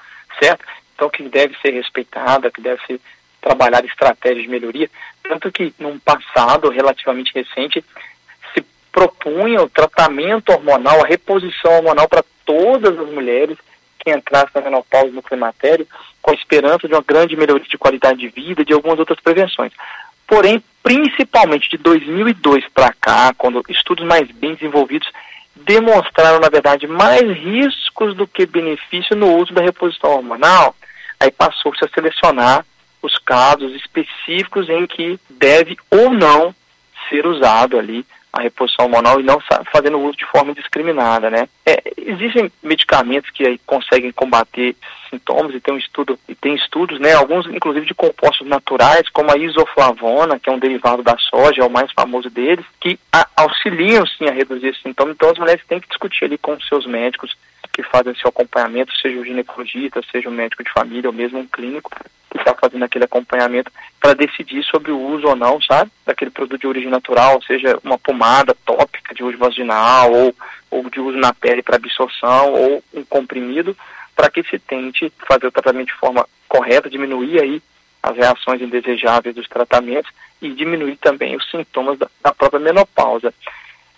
certo? 0.41 0.65
Então, 0.95 1.11
que 1.11 1.23
deve 1.25 1.57
ser 1.61 1.71
respeitada, 1.71 2.51
que 2.51 2.61
deve 2.61 2.81
ser 2.87 3.01
trabalhar 3.41 3.85
estratégias 3.85 4.43
de 4.43 4.51
melhoria. 4.51 4.91
Tanto 5.23 5.51
que, 5.51 5.73
num 5.79 5.99
passado 5.99 6.69
relativamente 6.69 7.33
recente, 7.35 7.85
propunha 8.93 9.63
o 9.63 9.69
tratamento 9.69 10.51
hormonal, 10.51 11.03
a 11.03 11.07
reposição 11.07 11.73
hormonal 11.77 12.09
para 12.09 12.25
todas 12.45 12.99
as 12.99 13.11
mulheres 13.11 13.57
que 13.99 14.11
entrassem 14.11 14.51
na 14.55 14.63
menopausa 14.63 15.13
no 15.13 15.23
climatério, 15.23 15.87
com 16.23 16.31
a 16.31 16.35
esperança 16.35 16.89
de 16.89 16.95
uma 16.95 17.05
grande 17.07 17.37
melhoria 17.37 17.67
de 17.69 17.79
qualidade 17.79 18.19
de 18.19 18.29
vida, 18.29 18.65
de 18.65 18.73
algumas 18.73 18.99
outras 18.99 19.21
prevenções. 19.21 19.73
Porém, 20.27 20.63
principalmente 20.83 21.69
de 21.69 21.77
2002 21.79 22.65
para 22.75 22.93
cá, 22.93 23.35
quando 23.37 23.63
estudos 23.69 24.07
mais 24.07 24.31
bem 24.31 24.55
desenvolvidos 24.55 25.09
demonstraram, 25.57 26.41
na 26.41 26.49
verdade, 26.49 26.87
mais 26.87 27.23
riscos 27.37 28.15
do 28.17 28.27
que 28.27 28.47
benefício 28.47 29.15
no 29.15 29.37
uso 29.37 29.53
da 29.53 29.61
reposição 29.61 30.11
hormonal, 30.11 30.75
aí 31.19 31.31
passou-se 31.31 31.85
a 31.85 31.89
selecionar 31.89 32.65
os 33.03 33.19
casos 33.19 33.75
específicos 33.75 34.69
em 34.69 34.87
que 34.87 35.19
deve 35.29 35.77
ou 35.91 36.11
não 36.11 36.55
ser 37.09 37.27
usado 37.27 37.79
ali 37.79 38.07
a 38.33 38.41
reposição 38.41 38.85
hormonal 38.85 39.21
e 39.21 39.25
não 39.25 39.39
fazendo 39.73 39.99
uso 39.99 40.17
de 40.17 40.27
forma 40.27 40.53
indiscriminada, 40.53 41.31
né? 41.31 41.49
É, 41.67 41.83
existem 41.97 42.51
medicamentos 42.63 43.31
que 43.31 43.59
conseguem 43.67 44.13
combater 44.13 44.77
sintomas 45.09 45.55
e 45.55 45.61
tem 45.61 45.75
um 45.75 45.79
estudo 45.79 46.19
e 46.29 46.35
tem 46.35 46.55
estudos, 46.55 47.01
né? 47.01 47.13
Alguns 47.15 47.47
inclusive 47.47 47.87
de 47.87 47.95
compostos 47.95 48.47
naturais, 48.47 49.09
como 49.09 49.33
a 49.33 49.37
isoflavona, 49.37 50.39
que 50.39 50.49
é 50.49 50.53
um 50.53 50.59
derivado 50.59 51.03
da 51.03 51.17
soja, 51.19 51.63
é 51.63 51.65
o 51.65 51.71
mais 51.71 51.91
famoso 51.93 52.31
deles, 52.31 52.65
que 52.81 52.99
a, 53.13 53.27
auxiliam 53.37 54.07
sim 54.07 54.27
a 54.29 54.33
reduzir 54.33 54.69
esses 54.69 54.83
sintomas. 54.83 55.15
Então 55.15 55.31
as 55.31 55.39
mulheres 55.39 55.65
têm 55.67 55.81
que 55.81 55.89
discutir 55.89 56.25
ali 56.25 56.39
com 56.39 56.59
seus 56.61 56.87
médicos 56.87 57.37
que 57.73 57.83
fazem 57.83 58.15
seu 58.15 58.29
acompanhamento, 58.29 58.97
seja 58.97 59.19
o 59.19 59.25
ginecologista, 59.25 60.01
seja 60.11 60.29
o 60.29 60.33
médico 60.33 60.63
de 60.63 60.73
família 60.73 61.09
ou 61.09 61.15
mesmo 61.15 61.39
um 61.39 61.47
clínico, 61.47 61.91
que 62.31 62.39
está 62.39 62.55
fazendo 62.55 62.85
aquele 62.85 63.05
acompanhamento 63.05 63.73
para 64.01 64.15
decidir 64.15 64.63
sobre 64.65 64.93
o 64.93 64.99
uso 64.99 65.27
ou 65.27 65.37
não, 65.37 65.61
sabe, 65.61 65.91
daquele 66.07 66.31
produto 66.31 66.61
de 66.61 66.67
origem 66.67 66.91
natural, 66.91 67.43
seja 67.43 67.79
uma 67.83 67.99
pomada 67.99 68.57
tópica 68.65 69.15
de 69.15 69.23
uso 69.23 69.37
vaginal 69.37 70.13
ou, 70.13 70.35
ou 70.71 70.89
de 70.89 71.01
uso 71.01 71.19
na 71.19 71.35
pele 71.35 71.63
para 71.63 71.77
absorção 71.77 72.53
ou 72.53 72.85
um 72.95 73.05
comprimido, 73.05 73.77
para 74.15 74.31
que 74.31 74.43
se 74.45 74.59
tente 74.59 75.13
fazer 75.27 75.47
o 75.47 75.53
tratamento 75.53 75.89
de 75.89 75.95
forma 75.95 76.27
correta, 76.49 76.89
diminuir 76.89 77.41
aí 77.41 77.63
as 78.03 78.17
reações 78.17 78.63
indesejáveis 78.63 79.35
dos 79.35 79.49
tratamentos 79.49 80.11
e 80.41 80.51
diminuir 80.51 80.97
também 80.97 81.37
os 81.37 81.51
sintomas 81.51 81.99
da, 81.99 82.09
da 82.23 82.33
própria 82.33 82.61
menopausa. 82.61 83.35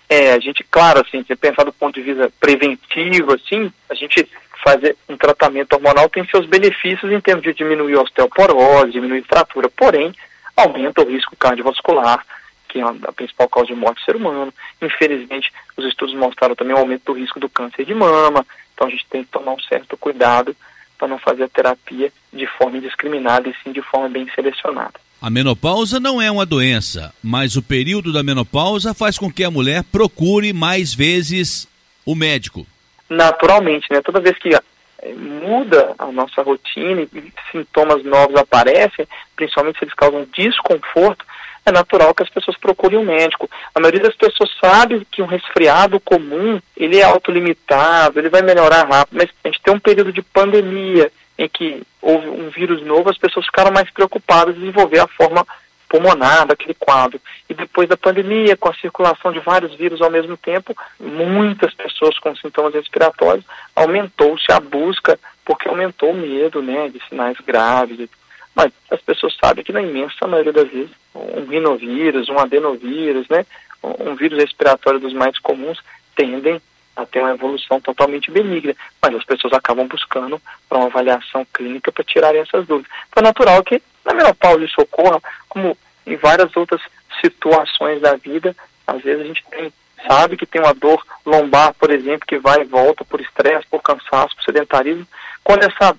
É, 0.09 0.33
a 0.33 0.39
gente, 0.39 0.65
claro, 0.65 1.01
assim, 1.01 1.25
se 1.25 1.35
pensar 1.37 1.65
do 1.65 1.73
ponto 1.73 1.95
de 1.95 2.03
vista 2.03 2.31
preventivo, 2.41 3.33
assim, 3.33 3.73
a 3.89 3.95
gente 3.95 4.29
fazer 4.63 4.97
um 5.09 5.17
tratamento 5.17 5.73
hormonal 5.75 6.09
tem 6.09 6.25
seus 6.27 6.47
benefícios 6.47 7.13
em 7.13 7.21
termos 7.21 7.43
de 7.43 7.53
diminuir 7.53 7.97
a 7.97 8.03
osteoporose, 8.03 8.93
diminuir 8.93 9.25
a 9.25 9.35
fratura, 9.35 9.69
porém, 9.69 10.15
aumenta 10.57 11.03
o 11.03 11.09
risco 11.09 11.37
cardiovascular, 11.37 12.25
que 12.69 12.79
é 12.79 12.83
a 12.83 13.13
principal 13.13 13.49
causa 13.49 13.69
de 13.69 13.75
morte 13.75 14.01
do 14.01 14.05
ser 14.05 14.17
humano. 14.17 14.55
Infelizmente, 14.81 15.53
os 15.77 15.85
estudos 15.85 16.15
mostraram 16.15 16.55
também 16.55 16.75
o 16.75 16.79
aumento 16.79 17.13
do 17.13 17.19
risco 17.19 17.41
do 17.41 17.49
câncer 17.49 17.85
de 17.85 17.95
mama, 17.95 18.47
então 18.73 18.87
a 18.87 18.91
gente 18.91 19.05
tem 19.11 19.25
que 19.25 19.31
tomar 19.31 19.53
um 19.53 19.61
certo 19.61 19.97
cuidado 19.97 20.57
para 20.97 21.09
não 21.09 21.19
fazer 21.19 21.45
a 21.45 21.49
terapia 21.49 22.13
de 22.33 22.47
forma 22.47 22.79
indiscriminada 22.79 23.49
e 23.49 23.55
sim 23.63 23.73
de 23.73 23.83
forma 23.83 24.09
bem 24.09 24.29
selecionada. 24.35 24.95
A 25.21 25.31
menopausa 25.31 26.01
não 26.01 26.21
é 26.21 26.31
uma 26.31 26.47
doença, 26.47 27.13
mas 27.23 27.57
o 27.57 27.63
período 27.63 28.13
da 28.13 28.23
menopausa 28.23 28.95
faz 28.95 29.19
com 29.19 29.31
que 29.31 29.45
a 29.45 29.51
mulher 29.51 29.85
procure 29.85 30.53
mais 30.53 30.95
vezes 30.95 31.69
o 32.05 32.15
médico 32.15 32.67
naturalmente, 33.13 33.87
né? 33.91 34.01
Toda 34.03 34.21
vez 34.21 34.37
que 34.39 34.55
eh, 34.55 35.15
muda 35.15 35.95
a 35.99 36.07
nossa 36.07 36.43
rotina 36.43 37.03
e 37.03 37.33
sintomas 37.51 38.05
novos 38.05 38.37
aparecem, 38.37 39.07
principalmente 39.37 39.79
se 39.79 39.85
eles 39.85 39.95
causam 39.95 40.27
desconforto, 40.33 41.25
é 41.65 41.71
natural 41.71 42.15
que 42.15 42.23
as 42.23 42.31
pessoas 42.31 42.57
procurem 42.57 42.99
um 42.99 43.05
médico. 43.05 43.49
A 43.75 43.79
maioria 43.79 44.01
das 44.01 44.17
pessoas 44.17 44.51
sabe 44.61 45.07
que 45.11 45.23
um 45.23 45.27
resfriado 45.27 46.01
comum, 46.01 46.61
ele 46.77 46.99
é 46.99 47.05
autolimitado, 47.05 48.19
ele 48.19 48.29
vai 48.29 48.43
melhorar 48.43 48.89
rápido, 48.89 49.19
mas 49.19 49.31
a 49.45 49.49
gente 49.49 49.63
tem 49.63 49.73
um 49.73 49.79
período 49.79 50.13
de 50.13 50.23
pandemia 50.23 51.13
em 51.39 51.49
que 51.49 51.83
houve 52.01 52.29
um 52.29 52.51
vírus 52.51 52.83
novo, 52.83 53.11
as 53.11 53.19
pessoas 53.19 53.47
ficaram 53.47 53.71
mais 53.71 53.89
preocupadas 53.91 54.57
em 54.57 54.61
desenvolver 54.61 54.99
a 54.99 55.07
forma 55.07 55.47
pulmonar 55.93 56.47
daquele 56.47 56.73
quadro. 56.73 57.21
E 57.51 57.53
depois 57.53 57.87
da 57.87 57.99
pandemia, 57.99 58.57
com 58.57 58.71
a 58.71 58.75
circulação 58.75 59.31
de 59.31 59.41
vários 59.41 59.75
vírus 59.75 60.01
ao 60.01 60.11
mesmo 60.11 60.39
tempo, 60.39 60.75
muitas 60.99 61.75
pessoas 61.75 62.19
com 62.19 62.35
sintomas 62.35 62.73
respiratórios, 62.73 63.45
aumentou-se 63.77 64.51
a 64.51 64.59
busca, 64.59 65.21
porque 65.45 65.69
aumentou 65.69 66.13
o 66.13 66.17
medo 66.17 66.63
né, 66.63 66.89
de 66.89 66.99
sinais 67.07 67.37
graves. 67.47 68.09
Mas 68.55 68.73
as 68.91 69.03
pessoas 69.03 69.37
sabem 69.39 69.63
que 69.63 69.73
na 69.73 69.83
imensa 69.83 70.27
maioria 70.27 70.53
das 70.53 70.69
vezes, 70.69 70.91
um 71.15 71.45
rinovírus, 71.45 72.31
um 72.31 72.39
adenovírus, 72.39 73.29
né, 73.29 73.45
um 73.83 74.15
vírus 74.15 74.39
respiratório 74.39 74.99
dos 74.99 75.13
mais 75.13 75.39
comuns, 75.41 75.79
tendem 76.17 76.59
a 76.97 77.05
ter 77.05 77.21
uma 77.21 77.33
evolução 77.33 77.81
totalmente 77.81 78.31
benigna, 78.31 78.75
mas 79.01 79.15
as 79.15 79.25
pessoas 79.25 79.53
acabam 79.53 79.87
buscando 79.87 80.41
para 80.69 80.79
uma 80.79 80.87
avaliação 80.87 81.47
clínica 81.53 81.93
para 81.93 82.05
tirarem 82.05 82.41
essas 82.41 82.67
dúvidas. 82.67 82.91
Então 83.09 83.23
é 83.23 83.25
natural 83.25 83.63
que 83.63 83.83
na 84.05 84.15
menopausa 84.15 84.65
isso 84.65 84.81
ocorra, 84.81 85.21
como 85.49 85.77
em 86.07 86.17
várias 86.17 86.55
outras 86.57 86.81
situações 87.21 88.01
da 88.01 88.17
vida, 88.17 88.55
às 88.87 89.03
vezes 89.03 89.23
a 89.23 89.27
gente 89.27 89.45
tem 89.51 89.73
sabe 90.07 90.37
que 90.37 90.47
tem 90.47 90.61
uma 90.61 90.75
dor 90.75 91.05
lombar, 91.25 91.75
por 91.75 91.91
exemplo, 91.91 92.27
que 92.27 92.39
vai 92.39 92.63
e 92.63 92.65
volta 92.65 93.05
por 93.05 93.21
estresse, 93.21 93.67
por 93.69 93.83
cansaço, 93.83 94.35
por 94.37 94.45
sedentarismo. 94.45 95.07
Quando 95.45 95.63
essa, 95.65 95.97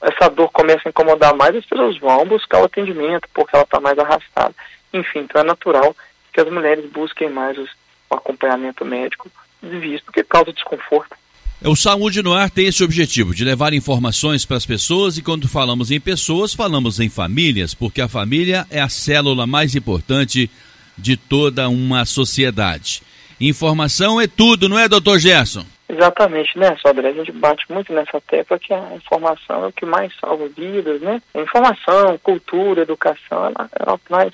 essa 0.00 0.30
dor 0.30 0.50
começa 0.50 0.82
a 0.86 0.88
incomodar 0.88 1.34
mais, 1.34 1.54
as 1.54 1.64
pessoas 1.64 1.98
vão 1.98 2.24
buscar 2.24 2.60
o 2.60 2.64
atendimento, 2.64 3.28
porque 3.34 3.54
ela 3.54 3.64
está 3.64 3.80
mais 3.80 3.98
arrastada. 3.98 4.54
Enfim, 4.92 5.20
então 5.20 5.40
é 5.40 5.44
natural 5.44 5.94
que 6.32 6.40
as 6.40 6.48
mulheres 6.50 6.90
busquem 6.90 7.28
mais 7.28 7.58
os, 7.58 7.70
o 8.08 8.14
acompanhamento 8.14 8.84
médico, 8.84 9.30
visto 9.62 10.12
que 10.12 10.24
causa 10.24 10.52
desconforto. 10.52 11.16
O 11.62 11.76
Saúde 11.76 12.22
no 12.22 12.32
Ar 12.32 12.48
tem 12.48 12.66
esse 12.66 12.82
objetivo 12.82 13.34
de 13.34 13.44
levar 13.44 13.74
informações 13.74 14.46
para 14.46 14.56
as 14.56 14.64
pessoas 14.64 15.18
e 15.18 15.22
quando 15.22 15.46
falamos 15.46 15.90
em 15.90 16.00
pessoas, 16.00 16.54
falamos 16.54 16.98
em 16.98 17.10
famílias, 17.10 17.74
porque 17.74 18.00
a 18.00 18.08
família 18.08 18.66
é 18.70 18.80
a 18.80 18.88
célula 18.88 19.46
mais 19.46 19.74
importante 19.74 20.50
de 20.96 21.18
toda 21.18 21.68
uma 21.68 22.06
sociedade. 22.06 23.02
Informação 23.38 24.18
é 24.18 24.26
tudo, 24.26 24.70
não 24.70 24.78
é, 24.78 24.88
doutor 24.88 25.18
Gerson? 25.18 25.66
Exatamente, 25.86 26.58
né, 26.58 26.74
Sodré? 26.80 27.10
A 27.10 27.12
gente 27.12 27.32
bate 27.32 27.70
muito 27.70 27.92
nessa 27.92 28.18
tecla 28.22 28.58
que 28.58 28.72
a 28.72 28.94
informação 28.94 29.64
é 29.64 29.66
o 29.66 29.72
que 29.72 29.84
mais 29.84 30.10
salva 30.18 30.48
vidas, 30.48 30.98
né? 31.02 31.20
Informação, 31.34 32.18
cultura, 32.22 32.82
educação, 32.82 33.46
ela, 33.46 33.70
ela 33.78 34.00
traz 34.08 34.32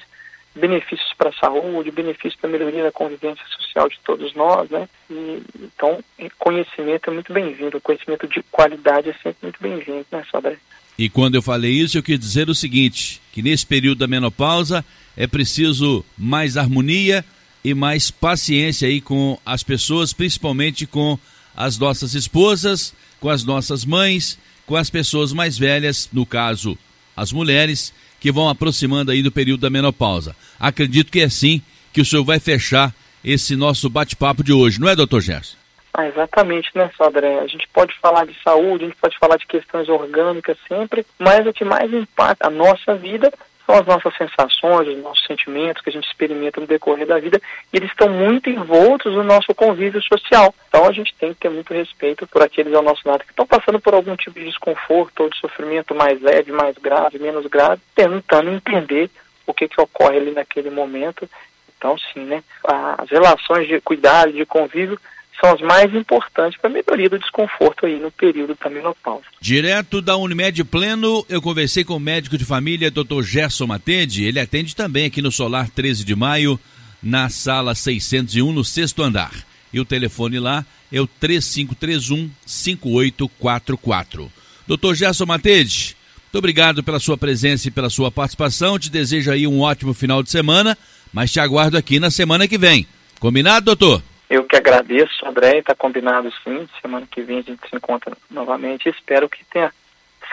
benefícios 0.56 1.12
para 1.16 1.30
a 1.30 1.34
saúde, 1.34 1.90
benefícios 1.90 2.36
para 2.36 2.48
a 2.48 2.52
melhoria 2.52 2.82
da 2.82 2.92
convivência 2.92 3.44
social 3.56 3.88
de 3.88 3.98
todos 4.04 4.34
nós, 4.34 4.68
né? 4.70 4.88
E, 5.10 5.42
então, 5.60 6.02
conhecimento 6.38 7.10
é 7.10 7.12
muito 7.12 7.32
bem-vindo, 7.32 7.80
conhecimento 7.80 8.26
de 8.26 8.42
qualidade 8.50 9.10
é 9.10 9.12
sempre 9.22 9.36
muito 9.42 9.62
bem-vindo, 9.62 10.06
né, 10.10 10.24
Sodré? 10.30 10.56
E 10.98 11.10
quando 11.10 11.34
eu 11.34 11.42
falei 11.42 11.72
isso, 11.72 11.98
eu 11.98 12.02
quis 12.02 12.18
dizer 12.18 12.48
o 12.48 12.54
seguinte, 12.54 13.20
que 13.32 13.42
nesse 13.42 13.66
período 13.66 13.98
da 13.98 14.06
menopausa 14.06 14.84
é 15.16 15.26
preciso 15.26 16.04
mais 16.16 16.56
harmonia 16.56 17.24
e 17.62 17.74
mais 17.74 18.10
paciência 18.10 18.88
aí 18.88 19.00
com 19.00 19.38
as 19.44 19.62
pessoas, 19.62 20.12
principalmente 20.12 20.86
com 20.86 21.18
as 21.54 21.78
nossas 21.78 22.14
esposas, 22.14 22.94
com 23.20 23.28
as 23.28 23.44
nossas 23.44 23.84
mães, 23.84 24.38
com 24.66 24.76
as 24.76 24.88
pessoas 24.88 25.32
mais 25.32 25.58
velhas, 25.58 26.08
no 26.12 26.24
caso, 26.24 26.78
as 27.16 27.32
mulheres, 27.32 27.92
que 28.20 28.32
vão 28.32 28.48
aproximando 28.48 29.10
aí 29.10 29.22
do 29.22 29.32
período 29.32 29.60
da 29.60 29.70
menopausa. 29.70 30.34
Acredito 30.58 31.10
que 31.10 31.20
é 31.20 31.24
assim 31.24 31.62
que 31.92 32.00
o 32.00 32.04
senhor 32.04 32.24
vai 32.24 32.38
fechar 32.38 32.92
esse 33.24 33.56
nosso 33.56 33.90
bate-papo 33.90 34.44
de 34.44 34.52
hoje, 34.52 34.80
não 34.80 34.88
é, 34.88 34.94
doutor 34.94 35.20
Gerson? 35.20 35.56
Ah, 35.92 36.06
exatamente, 36.06 36.70
né, 36.74 36.90
Sodré? 36.96 37.40
A 37.40 37.46
gente 37.46 37.66
pode 37.72 37.94
falar 38.00 38.26
de 38.26 38.36
saúde, 38.42 38.84
a 38.84 38.88
gente 38.88 38.98
pode 39.00 39.18
falar 39.18 39.38
de 39.38 39.46
questões 39.46 39.88
orgânicas 39.88 40.58
sempre, 40.68 41.06
mas 41.18 41.46
o 41.46 41.52
que 41.52 41.64
mais 41.64 41.90
impacta 41.92 42.46
a 42.46 42.50
nossa 42.50 42.94
vida 42.94 43.32
são 43.66 43.74
as 43.74 43.84
nossas 43.84 44.16
sensações, 44.16 44.88
os 44.88 45.02
nossos 45.02 45.26
sentimentos 45.26 45.82
que 45.82 45.90
a 45.90 45.92
gente 45.92 46.06
experimenta 46.06 46.60
no 46.60 46.66
decorrer 46.66 47.06
da 47.06 47.18
vida, 47.18 47.40
e 47.72 47.76
eles 47.76 47.90
estão 47.90 48.08
muito 48.08 48.48
envoltos 48.48 49.12
no 49.12 49.24
nosso 49.24 49.52
convívio 49.54 50.00
social. 50.02 50.54
Então 50.68 50.86
a 50.86 50.92
gente 50.92 51.14
tem 51.16 51.34
que 51.34 51.40
ter 51.40 51.50
muito 51.50 51.74
respeito 51.74 52.26
por 52.28 52.42
aqueles 52.42 52.72
ao 52.72 52.82
nosso 52.82 53.06
lado 53.06 53.24
que 53.24 53.30
estão 53.30 53.46
passando 53.46 53.80
por 53.80 53.92
algum 53.92 54.14
tipo 54.16 54.38
de 54.38 54.46
desconforto 54.46 55.24
ou 55.24 55.30
de 55.30 55.38
sofrimento 55.38 55.94
mais 55.94 56.22
leve, 56.22 56.52
mais 56.52 56.78
grave, 56.78 57.18
menos 57.18 57.46
grave, 57.46 57.82
tentando 57.94 58.50
entender 58.50 59.10
o 59.46 59.52
que, 59.52 59.68
que 59.68 59.80
ocorre 59.80 60.18
ali 60.18 60.30
naquele 60.30 60.70
momento. 60.70 61.28
Então, 61.76 61.96
sim, 61.98 62.24
né? 62.24 62.42
As 62.64 63.10
relações 63.10 63.68
de 63.68 63.80
cuidado, 63.80 64.32
de 64.32 64.46
convívio, 64.46 64.98
são 65.40 65.52
as 65.52 65.60
mais 65.60 65.94
importantes 65.94 66.58
para 66.60 66.70
a 66.70 66.72
melhoria 66.72 67.10
do 67.10 67.18
desconforto 67.18 67.86
aí 67.86 67.98
no 67.98 68.10
período 68.10 68.56
da 68.62 68.70
menopausa. 68.70 69.24
Direto 69.40 70.00
da 70.00 70.16
Unimed 70.16 70.64
Pleno, 70.64 71.24
eu 71.28 71.42
conversei 71.42 71.84
com 71.84 71.96
o 71.96 72.00
médico 72.00 72.38
de 72.38 72.44
família, 72.44 72.90
Dr. 72.90 73.22
Gerson 73.22 73.66
Matede. 73.66 74.24
Ele 74.24 74.40
atende 74.40 74.74
também 74.74 75.06
aqui 75.06 75.20
no 75.20 75.30
Solar 75.30 75.68
13 75.70 76.04
de 76.04 76.14
Maio, 76.14 76.58
na 77.02 77.28
sala 77.28 77.74
601, 77.74 78.52
no 78.52 78.64
sexto 78.64 79.02
andar. 79.02 79.32
E 79.72 79.80
o 79.80 79.84
telefone 79.84 80.38
lá 80.38 80.64
é 80.90 81.00
o 81.00 81.06
3531 81.06 82.30
5844. 82.46 84.32
Dr. 84.66 84.94
Gerson 84.94 85.26
Matede, 85.26 85.96
muito 86.24 86.38
obrigado 86.38 86.82
pela 86.82 86.98
sua 86.98 87.16
presença 87.16 87.68
e 87.68 87.70
pela 87.70 87.88
sua 87.88 88.10
participação. 88.10 88.78
Te 88.78 88.90
desejo 88.90 89.30
aí 89.30 89.46
um 89.46 89.60
ótimo 89.60 89.94
final 89.94 90.22
de 90.22 90.30
semana, 90.30 90.76
mas 91.12 91.32
te 91.32 91.40
aguardo 91.40 91.76
aqui 91.76 92.00
na 92.00 92.10
semana 92.10 92.48
que 92.48 92.58
vem. 92.58 92.86
Combinado, 93.18 93.66
doutor? 93.66 94.02
Eu 94.28 94.44
que 94.44 94.56
agradeço, 94.56 95.24
André, 95.24 95.58
está 95.58 95.74
combinado 95.74 96.32
sim. 96.42 96.68
Semana 96.80 97.06
que 97.10 97.22
vem 97.22 97.38
a 97.38 97.42
gente 97.42 97.68
se 97.68 97.76
encontra 97.76 98.16
novamente. 98.30 98.88
Espero 98.88 99.28
que 99.28 99.44
tenha 99.44 99.72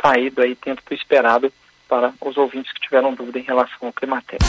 saído 0.02 0.42
aí 0.42 0.58
dentro 0.64 0.84
do 0.86 0.94
esperado 0.94 1.52
para 1.88 2.14
os 2.22 2.38
ouvintes 2.38 2.72
que 2.74 2.82
tiveram 2.82 3.14
dúvida 3.14 3.40
em 3.40 3.44
relação 3.44 3.78
ao 3.88 3.94
climatério. 3.94 4.46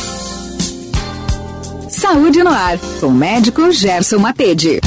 Saúde 1.90 2.42
no 2.42 2.50
ar, 2.50 2.78
com 3.00 3.06
o 3.06 3.12
médico 3.12 3.70
Gerson 3.70 4.18
Matede. 4.18 4.80